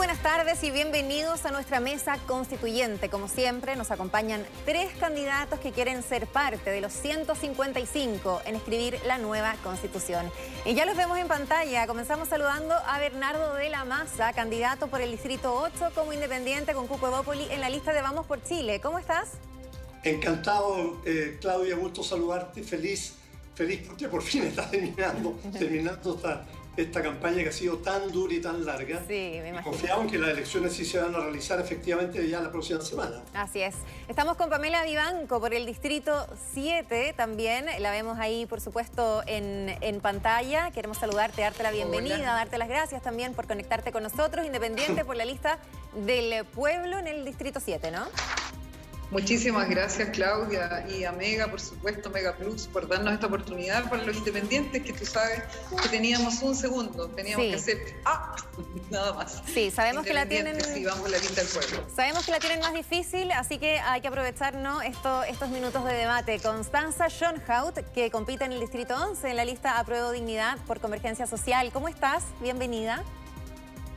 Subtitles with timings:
[0.00, 3.10] buenas tardes y bienvenidos a nuestra mesa constituyente.
[3.10, 8.98] Como siempre, nos acompañan tres candidatos que quieren ser parte de los 155 en escribir
[9.04, 10.32] la nueva constitución.
[10.64, 11.86] Y ya los vemos en pantalla.
[11.86, 16.86] Comenzamos saludando a Bernardo de la Maza, candidato por el Distrito 8 como independiente con
[16.86, 18.80] Cupo Evópoli en la lista de Vamos por Chile.
[18.80, 19.32] ¿Cómo estás?
[20.02, 22.62] Encantado, eh, Claudia, gusto saludarte.
[22.62, 23.16] Feliz,
[23.54, 26.46] feliz porque por fin está terminando, terminando esta
[26.76, 29.00] esta campaña que ha sido tan dura y tan larga.
[29.06, 29.70] Sí, me imagino.
[29.70, 33.22] Confiamos que las elecciones sí se van a realizar efectivamente ya la próxima semana.
[33.34, 33.74] Así es.
[34.08, 37.66] Estamos con Pamela Vivanco por el Distrito 7 también.
[37.80, 40.70] La vemos ahí, por supuesto, en, en pantalla.
[40.70, 45.16] Queremos saludarte, darte la bienvenida, darte las gracias también por conectarte con nosotros, independiente por
[45.16, 45.58] la lista
[45.94, 48.06] del pueblo en el Distrito 7, ¿no?
[49.10, 54.04] Muchísimas gracias Claudia y a Mega, por supuesto, Mega Plus, por darnos esta oportunidad para
[54.04, 55.42] los independientes, que tú sabes
[55.82, 58.36] que teníamos un segundo, teníamos que hacer ¡ah!
[58.90, 59.42] nada más.
[59.52, 60.58] Sí, sabemos que la tienen...
[60.76, 61.86] Y vamos la lista del pueblo.
[61.94, 64.54] Sabemos que la tienen más difícil, así que hay que aprovechar
[64.84, 66.38] Esto, estos minutos de debate.
[66.38, 71.26] Constanza Schoenhout, que compite en el Distrito 11 en la lista Apruebo Dignidad por Convergencia
[71.26, 71.70] Social.
[71.72, 72.22] ¿Cómo estás?
[72.40, 73.02] Bienvenida.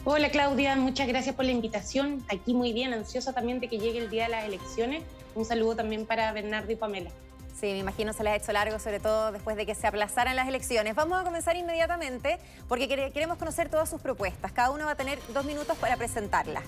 [0.05, 2.25] Hola Claudia, muchas gracias por la invitación.
[2.27, 5.01] Aquí muy bien, ansiosa también de que llegue el día de las elecciones.
[5.33, 7.09] Un saludo también para Bernardo y Pamela.
[7.63, 10.35] Sí, me imagino se les ha hecho largo, sobre todo después de que se aplazaran
[10.35, 10.95] las elecciones.
[10.95, 14.51] Vamos a comenzar inmediatamente porque queremos conocer todas sus propuestas.
[14.51, 16.65] Cada uno va a tener dos minutos para presentarlas.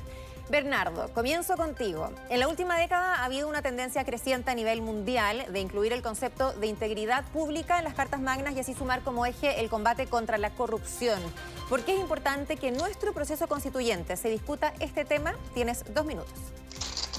[0.49, 2.11] Bernardo, comienzo contigo.
[2.29, 6.01] En la última década ha habido una tendencia creciente a nivel mundial de incluir el
[6.01, 10.07] concepto de integridad pública en las cartas magnas y así sumar como eje el combate
[10.07, 11.19] contra la corrupción.
[11.67, 15.35] ¿Por qué es importante que nuestro proceso constituyente se discuta este tema?
[15.53, 16.39] Tienes dos minutos.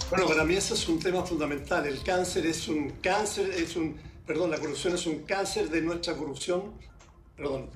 [0.08, 1.84] Bueno, para mí eso es un tema fundamental.
[1.84, 6.14] El cáncer es un cáncer, es un, perdón, la corrupción es un cáncer de nuestra
[6.14, 6.74] corrupción,
[7.36, 7.70] perdón,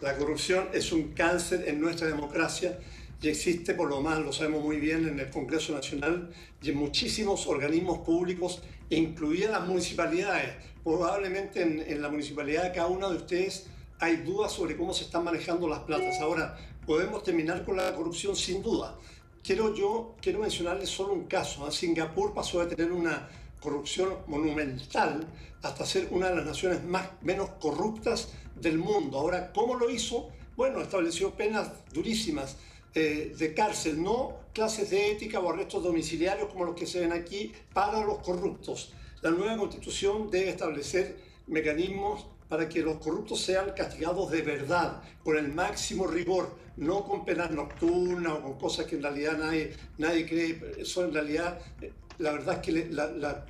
[0.00, 2.76] la, corrupción es un cáncer en nuestra democracia
[3.22, 6.28] y existe, por lo más lo sabemos muy bien, en el Congreso Nacional
[6.60, 10.56] y en muchísimos organismos públicos, incluidas las municipalidades.
[10.82, 13.68] Probablemente en, en, la municipalidad de cada uno de ustedes
[14.00, 16.18] hay dudas sobre cómo se están manejando las platas.
[16.20, 18.98] Ahora, podemos terminar con la corrupción sin duda,
[19.44, 21.70] Quiero yo, quiero mencionarles solo un caso.
[21.70, 23.28] Singapur pasó de tener una
[23.60, 25.22] corrupción monumental
[25.60, 28.28] hasta ser una de las naciones más, menos corruptas
[28.58, 29.18] del mundo.
[29.18, 30.30] Ahora, ¿cómo lo hizo?
[30.56, 32.56] Bueno, estableció penas durísimas
[32.94, 37.12] eh, de cárcel, no clases de ética o arrestos domiciliarios como los que se ven
[37.12, 38.94] aquí para los corruptos.
[39.20, 41.18] La nueva constitución debe establecer
[41.48, 47.24] mecanismos para que los corruptos sean castigados de verdad, con el máximo rigor, no con
[47.24, 50.60] penas nocturnas o con cosas que en realidad nadie, nadie cree.
[50.78, 52.90] Eso en realidad, eh, la verdad es que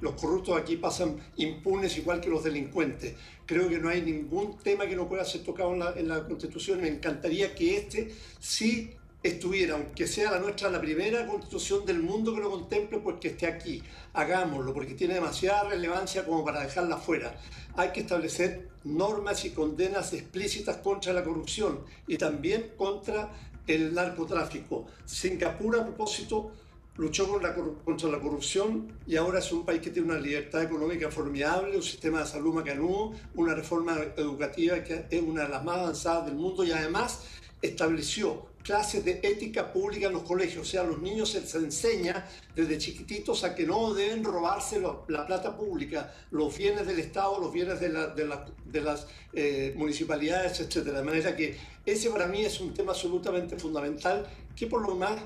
[0.01, 3.15] los corruptos aquí pasan impunes igual que los delincuentes.
[3.47, 6.25] Creo que no hay ningún tema que no pueda ser tocado en la, en la
[6.25, 6.81] Constitución.
[6.81, 8.91] Me encantaría que este sí
[9.25, 13.29] estuviera, aunque sea la nuestra, la primera constitución del mundo que lo contemple, pues que
[13.29, 13.83] esté aquí.
[14.13, 17.35] Hagámoslo, porque tiene demasiada relevancia como para dejarla fuera.
[17.75, 23.33] Hay que establecer normas y condenas explícitas contra la corrupción y también contra
[23.67, 24.87] el narcotráfico.
[25.07, 26.53] Singapur, a propósito,
[26.97, 31.77] luchó contra la corrupción y ahora es un país que tiene una libertad económica formidable,
[31.77, 36.27] un sistema de salud macanudo, una reforma educativa que es una de las más avanzadas
[36.27, 37.25] del mundo y además
[37.63, 41.55] estableció clases de ética pública en los colegios, o sea, a los niños se les
[41.55, 42.27] enseña
[42.57, 47.53] desde chiquititos a que no deben robarse la plata pública, los bienes del Estado, los
[47.53, 50.77] bienes de, las eh, municipalidades, etc.
[50.87, 54.27] De manera que ese para mí es un tema absolutamente fundamental
[54.57, 55.21] que por lo más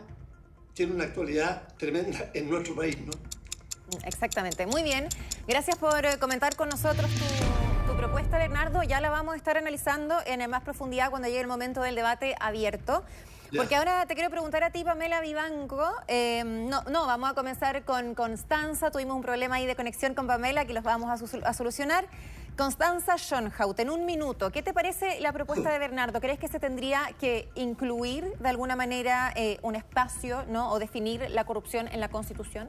[0.75, 2.99] tiene una actualidad tremenda en nuestro país.
[2.99, 3.13] ¿no?
[4.05, 5.09] Exactamente, muy bien.
[5.47, 7.58] Gracias por eh, comentar con nosotros tu,
[7.99, 8.85] propuesta, Bernardo.
[8.85, 12.37] Ya la vamos a estar analizando en más profundidad cuando llegue el momento del debate
[12.39, 13.03] abierto.
[13.57, 15.85] Porque ahora te quiero preguntar a ti, Pamela Vivanco.
[16.07, 18.93] Eh, no, no, vamos a comenzar con Constanza.
[18.93, 22.07] Tuvimos un problema ahí de conexión con Pamela que los vamos a, solucionar.
[22.57, 26.21] Constanza Schoenhout, en un minuto, ¿qué te parece la propuesta de Bernardo?
[26.21, 30.71] ¿Crees que se tendría que incluir de alguna manera eh, un espacio ¿no?
[30.71, 32.69] o definir la corrupción en la Constitución?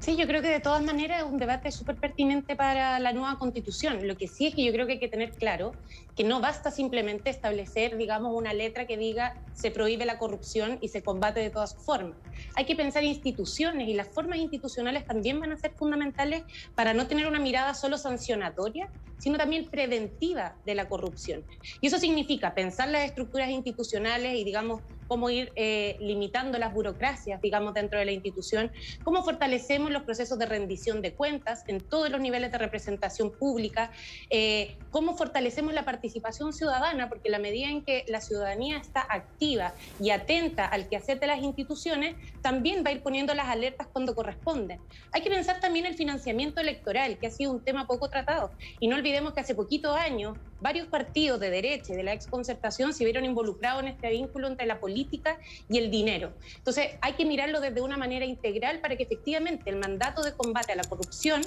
[0.00, 3.36] Sí, yo creo que de todas maneras es un debate súper pertinente para la nueva
[3.38, 4.08] constitución.
[4.08, 5.76] Lo que sí es que yo creo que hay que tener claro
[6.16, 10.88] que no basta simplemente establecer, digamos, una letra que diga se prohíbe la corrupción y
[10.88, 12.18] se combate de todas formas.
[12.56, 16.44] Hay que pensar instituciones y las formas institucionales también van a ser fundamentales
[16.74, 21.44] para no tener una mirada solo sancionatoria, sino también preventiva de la corrupción.
[21.82, 27.42] Y eso significa pensar las estructuras institucionales y, digamos, cómo ir eh, limitando las burocracias,
[27.42, 28.70] digamos, dentro de la institución,
[29.02, 33.90] cómo fortalecemos los procesos de rendición de cuentas en todos los niveles de representación pública,
[34.30, 39.74] eh, cómo fortalecemos la participación ciudadana, porque la medida en que la ciudadanía está activa
[39.98, 44.14] y atenta al quehacer de las instituciones, también va a ir poniendo las alertas cuando
[44.14, 44.78] corresponden.
[45.10, 48.52] Hay que pensar también el financiamiento electoral, que ha sido un tema poco tratado.
[48.78, 52.92] Y no olvidemos que hace poquitos años varios partidos de derecha y de la exconcertación
[52.92, 56.32] se vieron involucrados en este vínculo entre la política y el dinero.
[56.56, 60.72] Entonces hay que mirarlo desde una manera integral para que efectivamente el mandato de combate
[60.72, 61.42] a la corrupción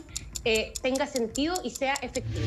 [0.46, 2.46] eh, tenga sentido y sea efectivo.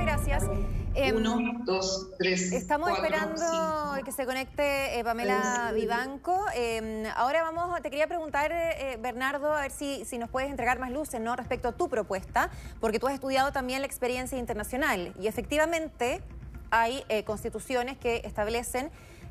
[0.00, 0.50] Muchas gracias.
[0.94, 2.52] Em, Uno, dos, tres.
[2.52, 3.42] Estamos esperando
[4.02, 6.42] que se conecte eh, Pamela Vivanco.
[6.54, 10.78] Em, ahora vamos, te quería preguntar, eh, Bernardo, a ver si, si nos puedes entregar
[10.78, 11.36] más luces ¿no?
[11.36, 12.48] respecto a tu propuesta,
[12.80, 16.22] porque tú has estudiado también la experiencia internacional y efectivamente
[16.70, 18.90] hay constituciones que establecen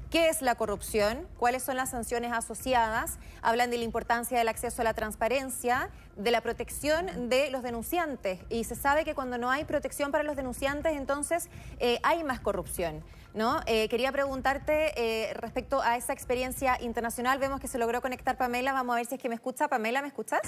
[0.10, 1.28] ¿Qué es la corrupción?
[1.38, 3.20] ¿Cuáles son las sanciones asociadas?
[3.44, 8.40] Hablan de la importancia del acceso a la transparencia, de la protección de los denunciantes.
[8.50, 11.48] Y se sabe que cuando no hay protección para los denunciantes, entonces
[11.78, 13.04] eh, hay más corrupción.
[13.36, 13.62] ¿no?
[13.68, 17.38] Eh, quería preguntarte eh, respecto a esa experiencia internacional.
[17.38, 18.74] Vemos que se logró conectar Pamela.
[18.74, 19.68] Vamos a ver si es que me escucha.
[19.68, 20.42] Pamela, ¿me escuchas?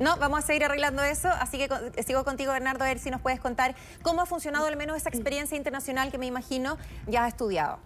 [0.00, 1.68] No, vamos a seguir arreglando eso, así que
[2.04, 5.08] sigo contigo, Bernardo, a ver si nos puedes contar cómo ha funcionado al menos esa
[5.08, 6.78] experiencia internacional que me imagino
[7.08, 7.80] ya has estudiado.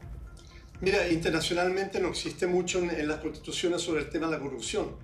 [0.82, 4.96] Mira, internacionalmente no existe mucho en, las constituciones sobre el tema de la corrupción.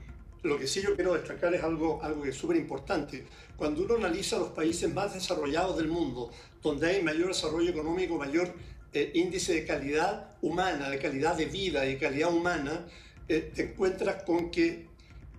[0.43, 3.25] Lo que sí yo quiero destacar es algo, algo que es súper importante.
[3.57, 6.31] Cuando uno analiza los países más desarrollados del mundo,
[6.63, 8.53] donde hay mayor desarrollo económico, mayor
[8.93, 12.87] eh, índice de calidad humana, de calidad de vida y calidad humana,
[13.29, 14.89] eh, te encuentras con que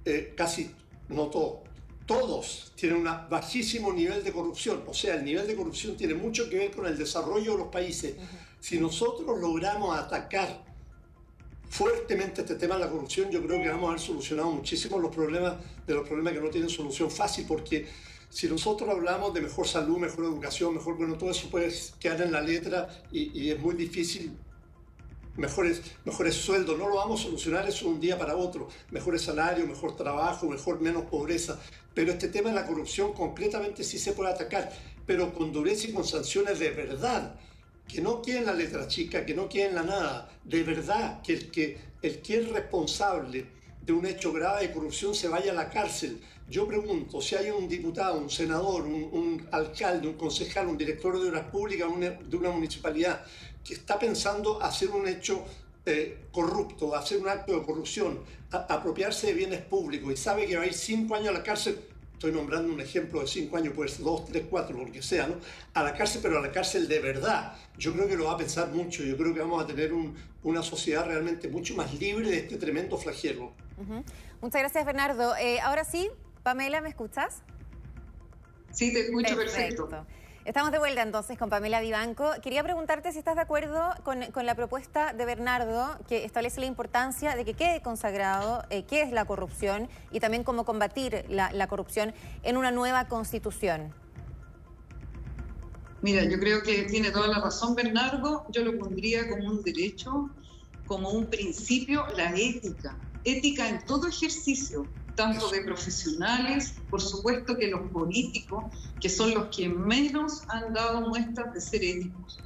[0.06, 0.72] eh, casi
[1.10, 1.64] no todo,
[2.06, 4.84] todos tienen un bajísimo nivel de corrupción.
[4.88, 7.68] O sea, el nivel de corrupción tiene mucho que ver con el desarrollo de los
[7.68, 8.16] países.
[8.60, 10.64] Si nosotros logramos atacar
[11.70, 15.14] fuertemente este tema de la corrupción, yo creo que vamos a haber solucionado muchísimo los
[15.14, 17.88] problemas de los problemas que no tienen solución fácil, porque
[18.30, 22.32] si nosotros hablamos de mejor salud, mejor educación, mejor, bueno, todo eso puede quedar en
[22.32, 24.32] la letra y, y es muy difícil
[25.38, 29.22] mejores, mejores sueldos, no lo vamos a solucionar eso de un día para otro, mejores
[29.22, 31.60] salarios, mejor trabajo, mejor, menos pobreza,
[31.94, 34.72] pero este tema de la corrupción concretamente sí se puede atacar,
[35.06, 37.36] pero con dureza y con sanciones de verdad,
[37.88, 41.22] que no quede en la letra chica, que no quede en la nada, de verdad,
[41.22, 43.48] que el que, el que es responsable
[43.82, 46.22] de un hecho grave de corrupción se vaya a la cárcel.
[46.48, 51.30] Yo pregunto, si hay un diputado, un senador, un, alcalde, un concejal, un director de
[51.30, 51.88] obras públicas
[52.28, 53.24] de una municipalidad
[53.70, 55.46] que está pensando hacer un hecho
[55.86, 58.20] eh, corrupto, hacer un acto de corrupción,
[58.50, 61.80] apropiarse de bienes públicos y sabe que va a ir cinco años a la cárcel,
[62.14, 65.28] estoy nombrando un ejemplo de cinco años, puede ser dos, tres, cuatro, lo que sea,
[65.28, 65.36] ¿no?
[65.76, 67.54] A la cárcel, pero a la cárcel de verdad.
[67.78, 69.92] Yo creo que lo va a pensar mucho, yo creo que vamos a tener
[70.42, 73.54] una sociedad realmente mucho más libre de este tremendo flagelo.
[74.42, 75.36] Muchas gracias, Bernardo.
[75.36, 76.10] Eh, ahora sí,
[76.42, 77.44] Pamela, ¿me escuchas?
[78.72, 80.08] Sí, te escucho perfecto.
[80.46, 82.32] Estamos de vuelta entonces con Pamela Vivanco.
[82.42, 87.36] Quería preguntarte si estás de acuerdo con, la propuesta de Bernardo que establece la importancia
[87.36, 92.14] de que quede consagrado eh, qué es la corrupción y también cómo combatir la, corrupción
[92.44, 93.94] en una nueva constitución.
[96.02, 98.46] Mira, yo creo que tiene toda la razón Bernardo.
[98.50, 100.30] Yo lo pondría como un derecho,
[100.88, 102.98] como un principio, la ética.
[103.26, 104.88] Ética en todo ejercicio,
[105.20, 108.64] tanto de profesionales, por supuesto que los políticos,
[109.02, 112.40] que son los que menos han dado muestras de ser éticos.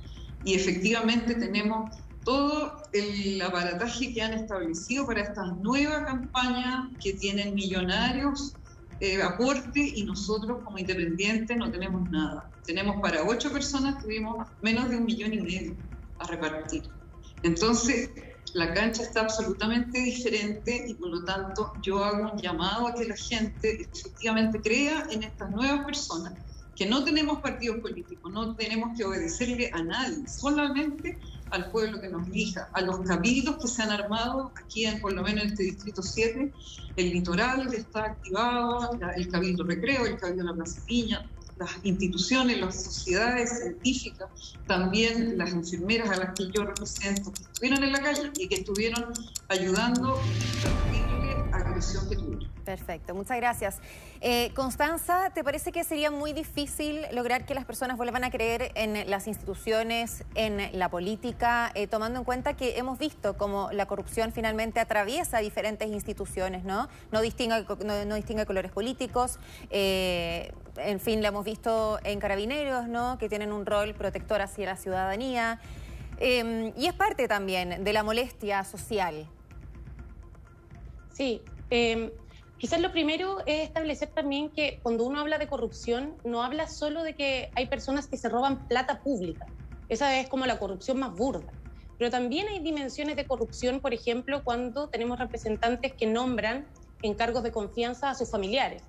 [0.43, 7.53] Y efectivamente tenemos todo el aparataje que han establecido para esta nueva campaña que tienen
[7.53, 8.55] millonarios
[9.01, 12.49] eh, aporte y nosotros como independientes no tenemos nada.
[12.65, 15.75] Tenemos para ocho personas, tuvimos menos de un millón y medio
[16.17, 16.89] a repartir.
[17.43, 18.09] Entonces,
[18.53, 23.05] la cancha está absolutamente diferente y por lo tanto yo hago un llamado a que
[23.05, 26.33] la gente efectivamente crea en estas nuevas personas,
[26.75, 31.19] que no tenemos partidos políticos, no tenemos que obedecerle a nadie, solamente
[31.51, 35.13] al pueblo que nos elija, a los cabildos que se han armado aquí, en, por
[35.13, 36.51] lo menos en este distrito 7,
[36.95, 42.59] el litoral está activado, el cabildo recreo, el cabildo de la Plaza Piña, las instituciones,
[42.59, 44.29] las sociedades científicas,
[44.67, 48.55] también las enfermeras a las que yo represento, que estuvieron en la calle y que
[48.55, 49.13] estuvieron
[49.49, 50.19] ayudando
[50.55, 52.49] esta terrible agresión que tuvieron.
[52.63, 53.79] Perfecto, muchas gracias.
[54.21, 58.71] Eh, Constanza, ¿te parece que sería muy difícil lograr que las personas vuelvan a creer
[58.75, 63.85] en las instituciones, en la política, eh, tomando en cuenta que hemos visto cómo la
[63.85, 66.87] corrupción finalmente atraviesa diferentes instituciones, ¿no?
[67.11, 69.39] No distingue, no, distingue colores políticos.
[69.69, 73.17] Eh, en fin, lo hemos visto en carabineros, ¿no?
[73.17, 75.59] Que tienen un rol protector hacia la ciudadanía.
[76.17, 79.27] Em, y es parte también de la molestia social.
[81.11, 82.09] Sí, em,
[82.63, 87.03] quizás lo primero es establecer también que cuando uno habla de corrupción, no habla solo
[87.03, 89.45] de que hay personas que se roban plata pública.
[89.89, 91.51] Esa es como la corrupción más burda.
[91.97, 96.65] Pero también hay dimensiones de corrupción, por ejemplo, cuando tenemos representantes que nombran
[97.01, 98.81] en cargos de confianza a sus familiares.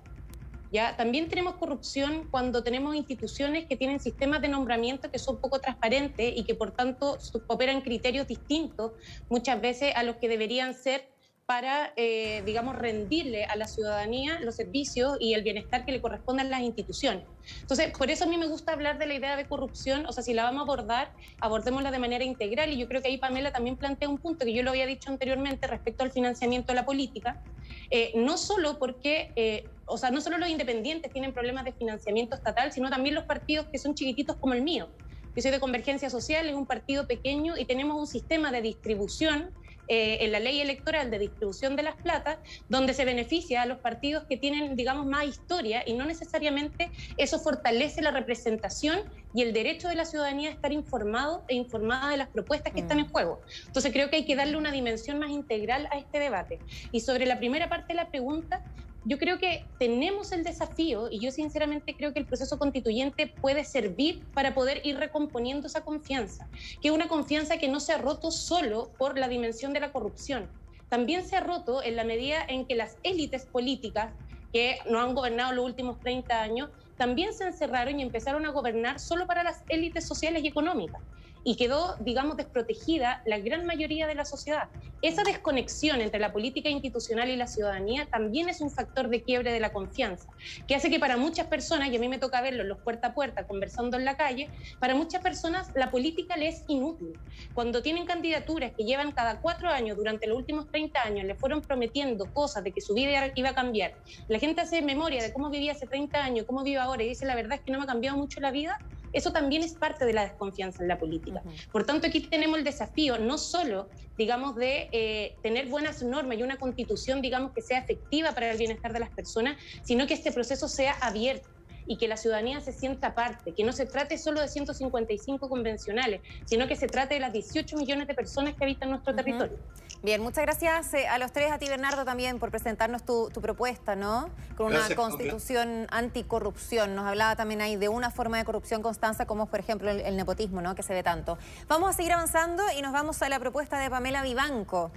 [0.71, 0.95] ¿Ya?
[0.95, 6.31] También tenemos corrupción cuando tenemos instituciones que tienen sistemas de nombramiento que son poco transparentes
[6.33, 7.17] y que por tanto
[7.47, 8.93] operan criterios distintos
[9.29, 11.14] muchas veces a los que deberían ser
[11.45, 16.47] para, eh, digamos, rendirle a la ciudadanía los servicios y el bienestar que le corresponden
[16.47, 17.23] a las instituciones.
[17.61, 20.23] Entonces, por eso a mí me gusta hablar de la idea de corrupción, o sea,
[20.23, 23.51] si la vamos a abordar, abordémosla de manera integral y yo creo que ahí Pamela
[23.51, 26.85] también plantea un punto que yo lo había dicho anteriormente respecto al financiamiento de la
[26.85, 27.43] política,
[27.91, 29.31] eh, no solo porque...
[29.35, 33.25] Eh, o sea, no solo los independientes tienen problemas de financiamiento estatal, sino también los
[33.25, 34.89] partidos que son chiquititos como el mío.
[35.35, 39.51] Yo soy de Convergencia Social, es un partido pequeño y tenemos un sistema de distribución
[39.87, 42.39] eh, en la ley electoral de distribución de las platas,
[42.69, 47.39] donde se beneficia a los partidos que tienen, digamos, más historia y no necesariamente eso
[47.39, 48.99] fortalece la representación
[49.33, 52.81] y el derecho de la ciudadanía a estar informado e informada de las propuestas que
[52.81, 53.11] están en mm.
[53.11, 53.41] juego.
[53.67, 56.61] Entonces creo que hay que darle una dimensión más integral a este debate.
[56.91, 58.63] Y sobre la primera parte de la pregunta,
[59.07, 63.63] yo creo que tenemos el desafío y yo sinceramente creo que el proceso constituyente puede
[63.63, 66.49] servir para poder ir recomponiendo esa confianza,
[66.81, 69.91] que es una confianza que no se ha roto solo por la dimensión de la
[69.91, 70.51] corrupción,
[70.89, 74.15] también se ha roto en la medida en que las élites políticas
[74.51, 78.99] que no han gobernado los últimos 30 años también se encerraron y empezaron a gobernar
[78.99, 81.01] solo para las élites sociales y económicas
[81.45, 84.67] y quedó, digamos, desprotegida la gran mayoría de la sociedad.
[85.03, 89.53] Esa desconexión entre la política institucional y la ciudadanía también es un factor de quiebre
[89.53, 90.27] de la confianza,
[90.67, 93.13] que hace que para muchas personas, y a mí me toca verlo los puerta a
[93.13, 94.49] puerta, conversando en la calle,
[94.79, 97.13] para muchas personas la política les es inútil.
[97.53, 101.61] Cuando tienen candidaturas que llevan cada cuatro años, durante los últimos 30 años, le fueron
[101.61, 103.93] prometiendo cosas de que su vida iba a cambiar,
[104.27, 107.27] la gente hace memoria de cómo vivía hace 30 años, cómo vive ahora, y dice
[107.27, 108.79] la verdad es que no me ha cambiado mucho la vida,
[109.15, 111.41] eso también es parte de la desconfianza en la política.
[111.71, 116.43] Por tanto, aquí tenemos el desafío no solo, digamos, de eh, tener buenas normas y
[116.43, 120.33] una constitución, digamos, que sea efectiva para el bienestar de las personas, sino que este
[120.33, 121.54] proceso sea abierto
[121.87, 126.21] y que la ciudadanía se sienta parte, que no se trate solo de 155 convencionales,
[126.45, 129.57] sino que se trate de las 18 millones de personas que habitan nuestro territorio.
[130.05, 133.95] Bien, muchas gracias eh, a los tres, a ti Bernardo también por presentarnos tu, propuesta,
[133.95, 134.29] ¿no?
[134.55, 136.93] Con una constitución anticorrupción.
[136.93, 140.15] Nos hablaba también ahí de una forma de corrupción constante como por ejemplo el, el,
[140.15, 140.75] nepotismo, ¿no?
[140.75, 141.39] Que se ve tanto.
[141.67, 144.91] Vamos a seguir avanzando y nos vamos a la propuesta de Pamela Vivanco.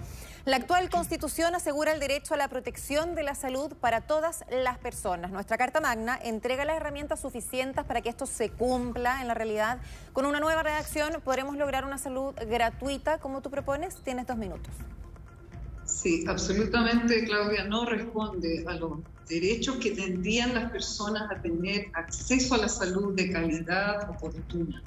[0.45, 4.77] La actual constitución asegura el derecho a la protección de la salud para todas las
[4.77, 5.31] personas.
[5.31, 9.79] Nuestra Carta Magna entrega las herramientas suficientes para que esto se cumpla en la realidad.
[10.13, 13.95] Con una nueva redacción podremos lograr una salud gratuita como tú propones.
[14.03, 14.73] Tienes dos minutos.
[15.85, 22.55] Sí, absolutamente, Claudia, no responde a los derechos que tendrían las personas a tener acceso
[22.55, 24.83] a la salud de calidad oportuna.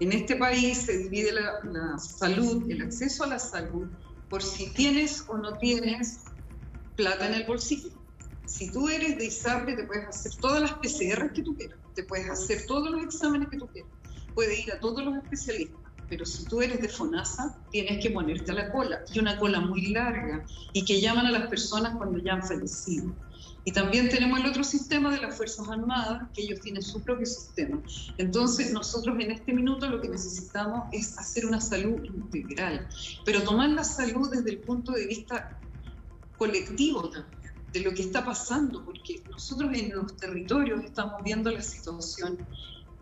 [0.00, 3.88] En este país se divide la, la salud, el acceso a la salud,
[4.28, 6.20] por si tienes o no tienes
[6.96, 7.97] plata en el bolsillo.
[8.48, 12.02] Si tú eres de ISAPRE, te puedes hacer todas las PCR que tú quieras, te
[12.02, 13.92] puedes hacer todos los exámenes que tú quieras,
[14.34, 15.78] puedes ir a todos los especialistas,
[16.08, 19.60] pero si tú eres de FONASA, tienes que ponerte a la cola, y una cola
[19.60, 23.14] muy larga, y que llaman a las personas cuando ya han fallecido.
[23.66, 27.26] Y también tenemos el otro sistema de las Fuerzas Armadas, que ellos tienen su propio
[27.26, 27.82] sistema.
[28.16, 32.88] Entonces, nosotros en este minuto lo que necesitamos es hacer una salud integral,
[33.26, 35.60] pero tomar la salud desde el punto de vista
[36.38, 37.37] colectivo también,
[37.72, 42.38] de lo que está pasando, porque nosotros en los territorios estamos viendo la situación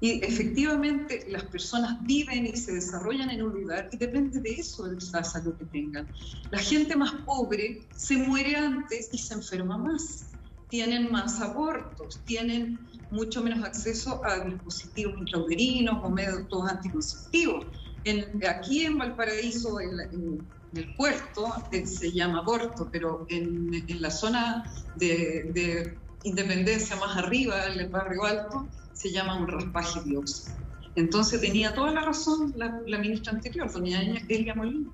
[0.01, 4.85] y efectivamente las personas viven y se desarrollan en un lugar y depende de eso,
[4.85, 6.07] de la salud que tengan.
[6.51, 10.27] La gente más pobre se muere antes y se enferma más
[10.69, 12.79] tienen más abortos, tienen
[13.11, 17.67] mucho menos acceso a dispositivos intrauterinos o métodos anticonceptivos.
[18.05, 24.65] En, aquí en Valparaíso, en, el puerto, eh, se llama aborto, pero en, la zona
[24.97, 30.57] de, independencia más arriba, en el barrio alto, se llama un raspaje biópsico.
[30.97, 34.91] Entonces tenía toda la razón la, la ministra anterior, doña Elia Molina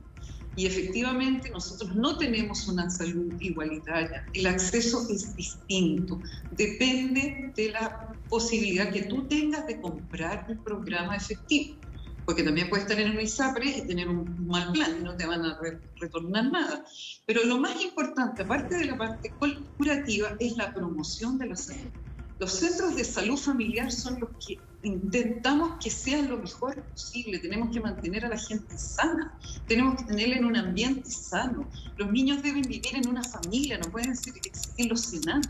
[0.54, 4.26] y efectivamente nosotros no tenemos una salud igualitaria.
[4.34, 6.20] El acceso es distinto.
[6.50, 11.76] Depende de la posibilidad que tú tengas de comprar el programa efectivo.
[12.24, 15.44] Porque también puedes tener un ISAPRE y tener un mal plan y no te van
[15.44, 15.58] a
[16.00, 16.84] retornar nada.
[17.26, 19.32] Pero lo más importante, aparte de la parte
[19.76, 21.90] curativa, es la promoción de la salud.
[22.38, 27.70] Los centros de salud familiar son los que intentamos que sea lo mejor posible, tenemos
[27.72, 29.38] que mantener a la gente sana,
[29.68, 31.68] tenemos que tenerla en un ambiente sano.
[31.96, 35.46] Los niños deben vivir en una familia, no pueden existir los enanos.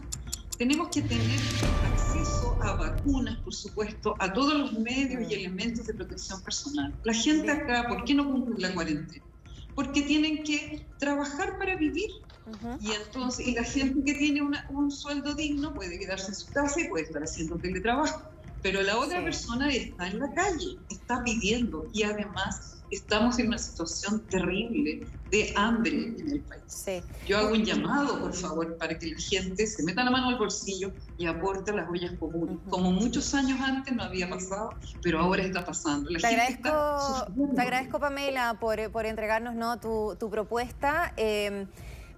[0.62, 1.40] Tenemos que tener
[1.92, 6.94] acceso a vacunas, por supuesto, a todos los medios y elementos de protección personal.
[7.02, 9.24] La gente acá, ¿por qué no cumple la cuarentena?
[9.74, 12.08] Porque tienen que trabajar para vivir.
[12.80, 14.40] Y entonces, y la gente que tiene
[14.70, 18.22] un sueldo digno puede quedarse en su casa y puede estar haciendo teletrabajo.
[18.62, 23.58] Pero la otra persona está en la calle, está pidiendo y además estamos en una
[23.58, 26.84] situación terrible de hambre en el país.
[27.26, 30.38] Yo hago un llamado, por favor, para que la gente se meta la mano al
[30.38, 35.42] bolsillo y aporte las ollas comunes, como muchos años antes no había pasado, pero ahora
[35.42, 36.10] está pasando.
[36.10, 39.80] te, agradezco, te agradezco, Pamela, por, por entregarnos ¿no?
[39.80, 41.14] tu, tu propuesta.
[41.16, 41.66] Eh,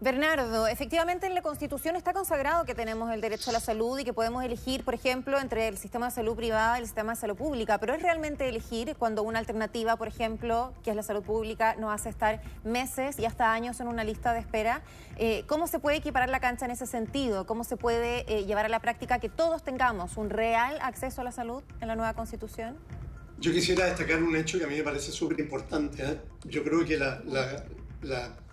[0.00, 4.04] Bernardo, efectivamente en la Constitución está consagrado que tenemos el derecho a la salud y
[4.04, 7.20] que podemos elegir, por ejemplo, entre el sistema de salud privada y el sistema de
[7.20, 11.22] salud pública, pero es realmente elegir cuando una alternativa, por ejemplo, que es la salud
[11.22, 14.82] pública, nos hace estar meses y hasta años en una lista de espera.
[15.16, 17.46] Eh, ¿Cómo se puede equiparar la cancha en ese sentido?
[17.46, 21.24] ¿Cómo se puede eh, llevar a la práctica que todos tengamos un real acceso a
[21.24, 22.76] la salud en la nueva Constitución?
[23.38, 26.02] Yo quisiera destacar un hecho que a mí me parece súper importante.
[26.02, 26.20] ¿eh?
[26.44, 28.43] Yo creo que la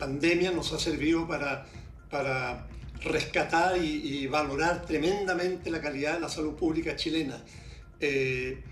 [0.00, 1.66] pandemia nos ha servido para,
[2.10, 2.66] para
[3.04, 7.40] rescatar y, valorar tremendamente la calidad de la salud pública chilena.
[8.00, 8.62] Eh,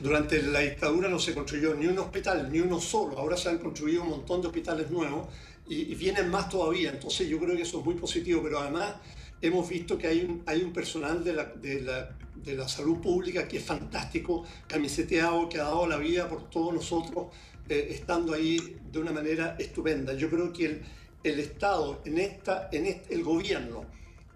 [0.00, 3.18] durante la dictadura no se construyó ni un hospital, ni uno solo.
[3.18, 5.28] Ahora se han construido un montón de hospitales nuevos
[5.68, 6.90] y, vienen más todavía.
[6.90, 8.94] Entonces yo creo que eso es muy positivo, pero además
[9.40, 12.98] hemos visto que hay un, hay un personal de la, de, la, de la salud
[12.98, 17.26] pública que es fantástico, camiseteado, que ha dado la vida por todos nosotros.
[17.68, 20.14] Eh, estando ahí de una manera estupenda.
[20.14, 20.82] Yo creo que
[21.22, 23.84] el, Estado, en esta, en el gobierno,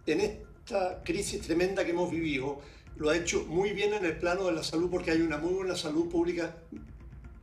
[0.07, 2.61] en esta crisis tremenda que hemos vivido,
[2.97, 5.53] lo ha hecho muy bien en el plano de la salud porque hay una muy
[5.53, 6.57] buena salud pública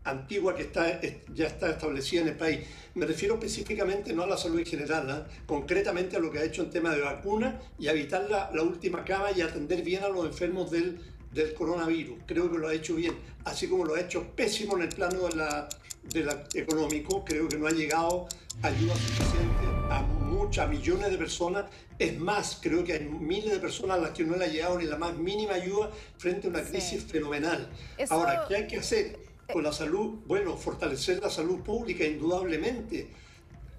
[0.05, 0.99] antigua que está,
[1.33, 2.59] ya está establecida en el país.
[2.95, 5.33] Me refiero específicamente no a la salud en general, ¿eh?
[5.45, 9.03] concretamente a lo que ha hecho en tema de vacuna y evitar la, la última
[9.03, 10.99] cama y atender bien a los enfermos del
[11.33, 12.19] del coronavirus.
[12.25, 15.27] Creo que lo ha hecho bien, así como lo ha hecho pésimo en el plano
[15.27, 15.69] de la,
[16.03, 17.23] de la económico.
[17.25, 18.27] Creo que no ha llegado
[18.61, 21.65] ayuda suficiente a muchas, millones de personas.
[21.97, 24.77] Es más, creo que hay miles de personas a las que no le ha llegado
[24.77, 27.69] ni la más mínima ayuda frente a una crisis fenomenal.
[28.09, 29.19] Ahora, ¿qué hay que hacer
[29.51, 30.19] con la salud?
[30.25, 33.07] Bueno, fortalecer la salud pública, indudablemente.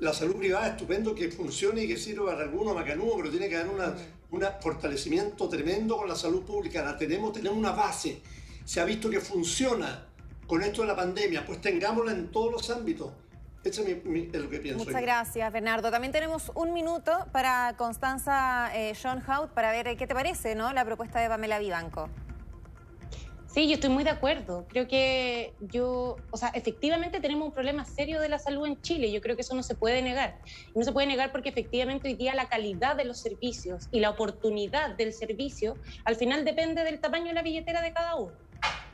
[0.00, 3.56] La salud privada, estupendo que funcione y que sirva para algunos macanudos, pero tiene que
[3.56, 3.94] haber una,
[4.34, 6.82] un fortalecimiento tremendo con la salud pública.
[6.82, 8.20] La tenemos, tenemos una base.
[8.64, 10.06] Se ha visto que funciona
[10.46, 13.10] con esto de la pandemia, pues tengámosla en todos los ámbitos.
[13.64, 14.84] Eso es, lo que pienso.
[14.84, 15.90] Muchas gracias, Bernardo.
[15.90, 20.54] También tenemos un minuto para Constanza eh, John Hout para ver eh, qué te parece
[20.54, 20.72] ¿no?
[20.74, 22.10] la propuesta de Pamela Vivanco.
[23.54, 24.66] Sí, yo estoy muy de acuerdo.
[24.68, 29.12] Creo que yo, o sea, efectivamente tenemos un problema serio de la salud en Chile.
[29.12, 30.34] Yo creo que eso no se puede negar.
[30.74, 34.10] No se puede negar porque efectivamente hoy día la calidad de los servicios y la
[34.10, 38.36] oportunidad del servicio al final depende del tamaño de la billetera de cada uno.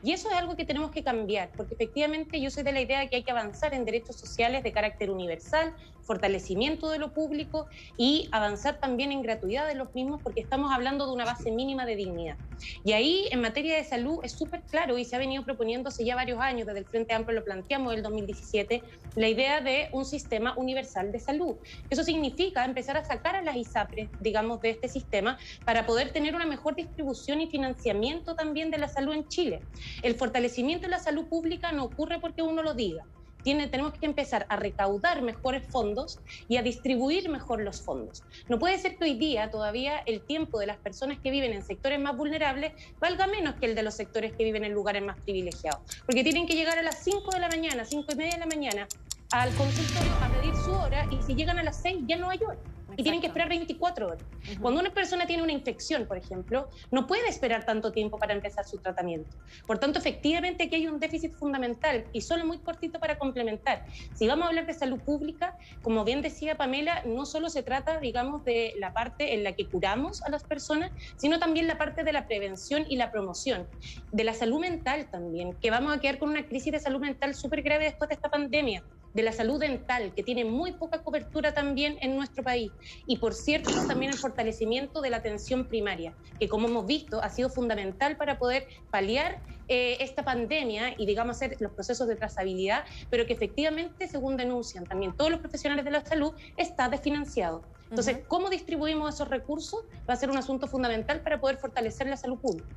[0.02, 3.00] Y eso es algo que tenemos que cambiar, porque efectivamente yo soy de la idea
[3.00, 7.66] de que hay que avanzar en derechos sociales de carácter universal, fortalecimiento de lo público
[7.96, 11.86] y avanzar también en gratuidad de los mismos, porque estamos hablando de una base mínima
[11.86, 12.36] de dignidad.
[12.84, 16.14] Y ahí, en materia de salud, es súper claro y se ha venido proponiéndose ya
[16.14, 18.82] varios años, desde el Frente Amplio lo planteamos en el 2017,
[19.16, 21.56] la idea de un sistema universal de salud.
[21.88, 26.34] Eso significa empezar a sacar a las ISAPRES, digamos, de este sistema para poder tener
[26.34, 29.62] una mejor distribución y financiamiento también de la salud en Chile.
[30.02, 33.04] El fortalecimiento de la salud pública no ocurre porque uno lo diga.
[33.42, 38.22] Tiene, tenemos que empezar a recaudar mejores fondos y a distribuir mejor los fondos.
[38.48, 41.62] No puede ser que hoy día todavía el tiempo de las personas que viven en
[41.62, 45.18] sectores más vulnerables valga menos que el de los sectores que viven en lugares más
[45.20, 48.40] privilegiados, porque tienen que llegar a las 5 de la mañana, 5 y media de
[48.40, 48.88] la mañana
[49.32, 52.40] al consultorio a pedir su hora y si llegan a las 6 ya no hay
[52.46, 52.58] hora
[52.96, 54.24] y tienen que esperar 24 horas.
[54.60, 58.64] Cuando una persona tiene una infección, por ejemplo, no puede esperar tanto tiempo para empezar
[58.66, 59.36] su tratamiento.
[59.66, 63.84] Por tanto, efectivamente aquí hay un déficit fundamental y solo muy cortito para complementar.
[64.14, 68.00] Si vamos a hablar de salud pública, como bien decía Pamela, no solo se trata,
[68.00, 72.04] digamos, de la parte en la que curamos a las personas, sino también la parte
[72.04, 73.68] de la prevención y la promoción,
[74.12, 77.34] de la salud mental también, que vamos a quedar con una crisis de salud mental
[77.34, 81.52] súper grave después de esta pandemia de la salud dental, que tiene muy poca cobertura
[81.52, 82.72] también en nuestro país.
[83.06, 87.30] Y por cierto, también el fortalecimiento de la atención primaria, que como hemos visto ha
[87.30, 92.84] sido fundamental para poder paliar eh, esta pandemia y, digamos, hacer los procesos de trazabilidad,
[93.08, 97.62] pero que efectivamente, según denuncian también todos los profesionales de la salud, está desfinanciado.
[97.88, 99.80] Entonces, ¿cómo distribuimos esos recursos?
[100.08, 102.68] Va a ser un asunto fundamental para poder fortalecer la salud pública.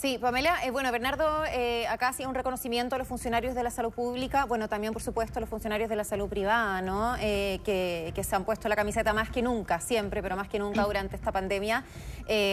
[0.00, 3.72] Sí, Pamela, eh, bueno, Bernardo eh, acá hacía un reconocimiento a los funcionarios de la
[3.72, 7.16] salud pública, bueno, también por supuesto a los funcionarios de la salud privada, ¿no?
[7.18, 10.84] Eh, que, se han puesto la camiseta más que nunca, siempre, pero más que nunca
[10.84, 11.82] durante esta pandemia.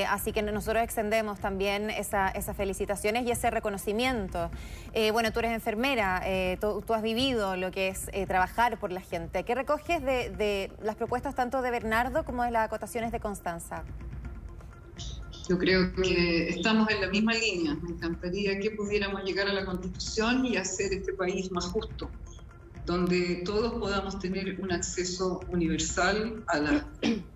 [0.10, 4.50] así que nosotros extendemos también esas felicitaciones y ese reconocimiento.
[5.12, 6.24] bueno, tú eres enfermera,
[6.60, 9.44] tú, has vivido lo que es trabajar por la gente.
[9.44, 13.84] ¿Qué recoges de, de las propuestas tanto de Bernardo como de las acotaciones de Constanza?
[15.48, 17.76] Yo creo que estamos en la misma línea.
[17.76, 22.10] Me encantaría que pudiéramos llegar a la Constitución y hacer este país más justo,
[22.86, 26.88] donde todos podamos tener un acceso universal a la,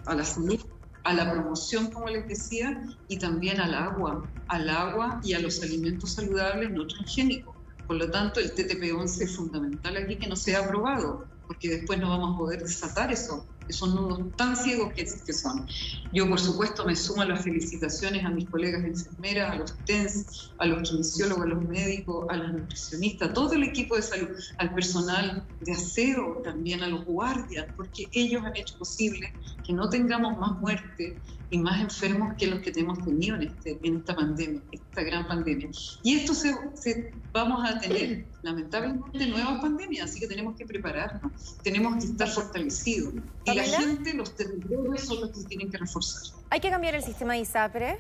[0.08, 0.60] a la salud,
[1.04, 5.62] a la promoción, como les decía, y también al agua, al agua y a los
[5.62, 7.56] alimentos saludables no transgénicos.
[7.86, 12.10] Por lo tanto, el TTP-11 es fundamental aquí que no sea aprobado, porque después no
[12.10, 15.66] vamos a poder desatar eso son nudos tan ciegos que, que son.
[16.12, 20.54] Yo, por supuesto, me sumo a las felicitaciones a mis colegas enfermeras, a los TENS,
[20.58, 24.30] a los kinesiólogos, a los médicos, a los nutricionistas, a todo el equipo de salud,
[24.58, 29.90] al personal de aseo, también a los guardias, porque ellos han hecho posible que no
[29.90, 34.16] tengamos más muerte y más enfermos que los que hemos tenido en, este, en esta
[34.16, 35.70] pandemia, esta gran pandemia.
[36.04, 42.04] Y esto se, vamos a tener lamentablemente nuevas pandemias, así que tenemos que prepararnos, tenemos
[42.04, 43.14] que estar fortalecidos.
[43.46, 46.40] Y la gente, los territorios son los que tienen que reforzar.
[46.52, 47.98] ¿Hay que cambiar el sistema de ISAPRE?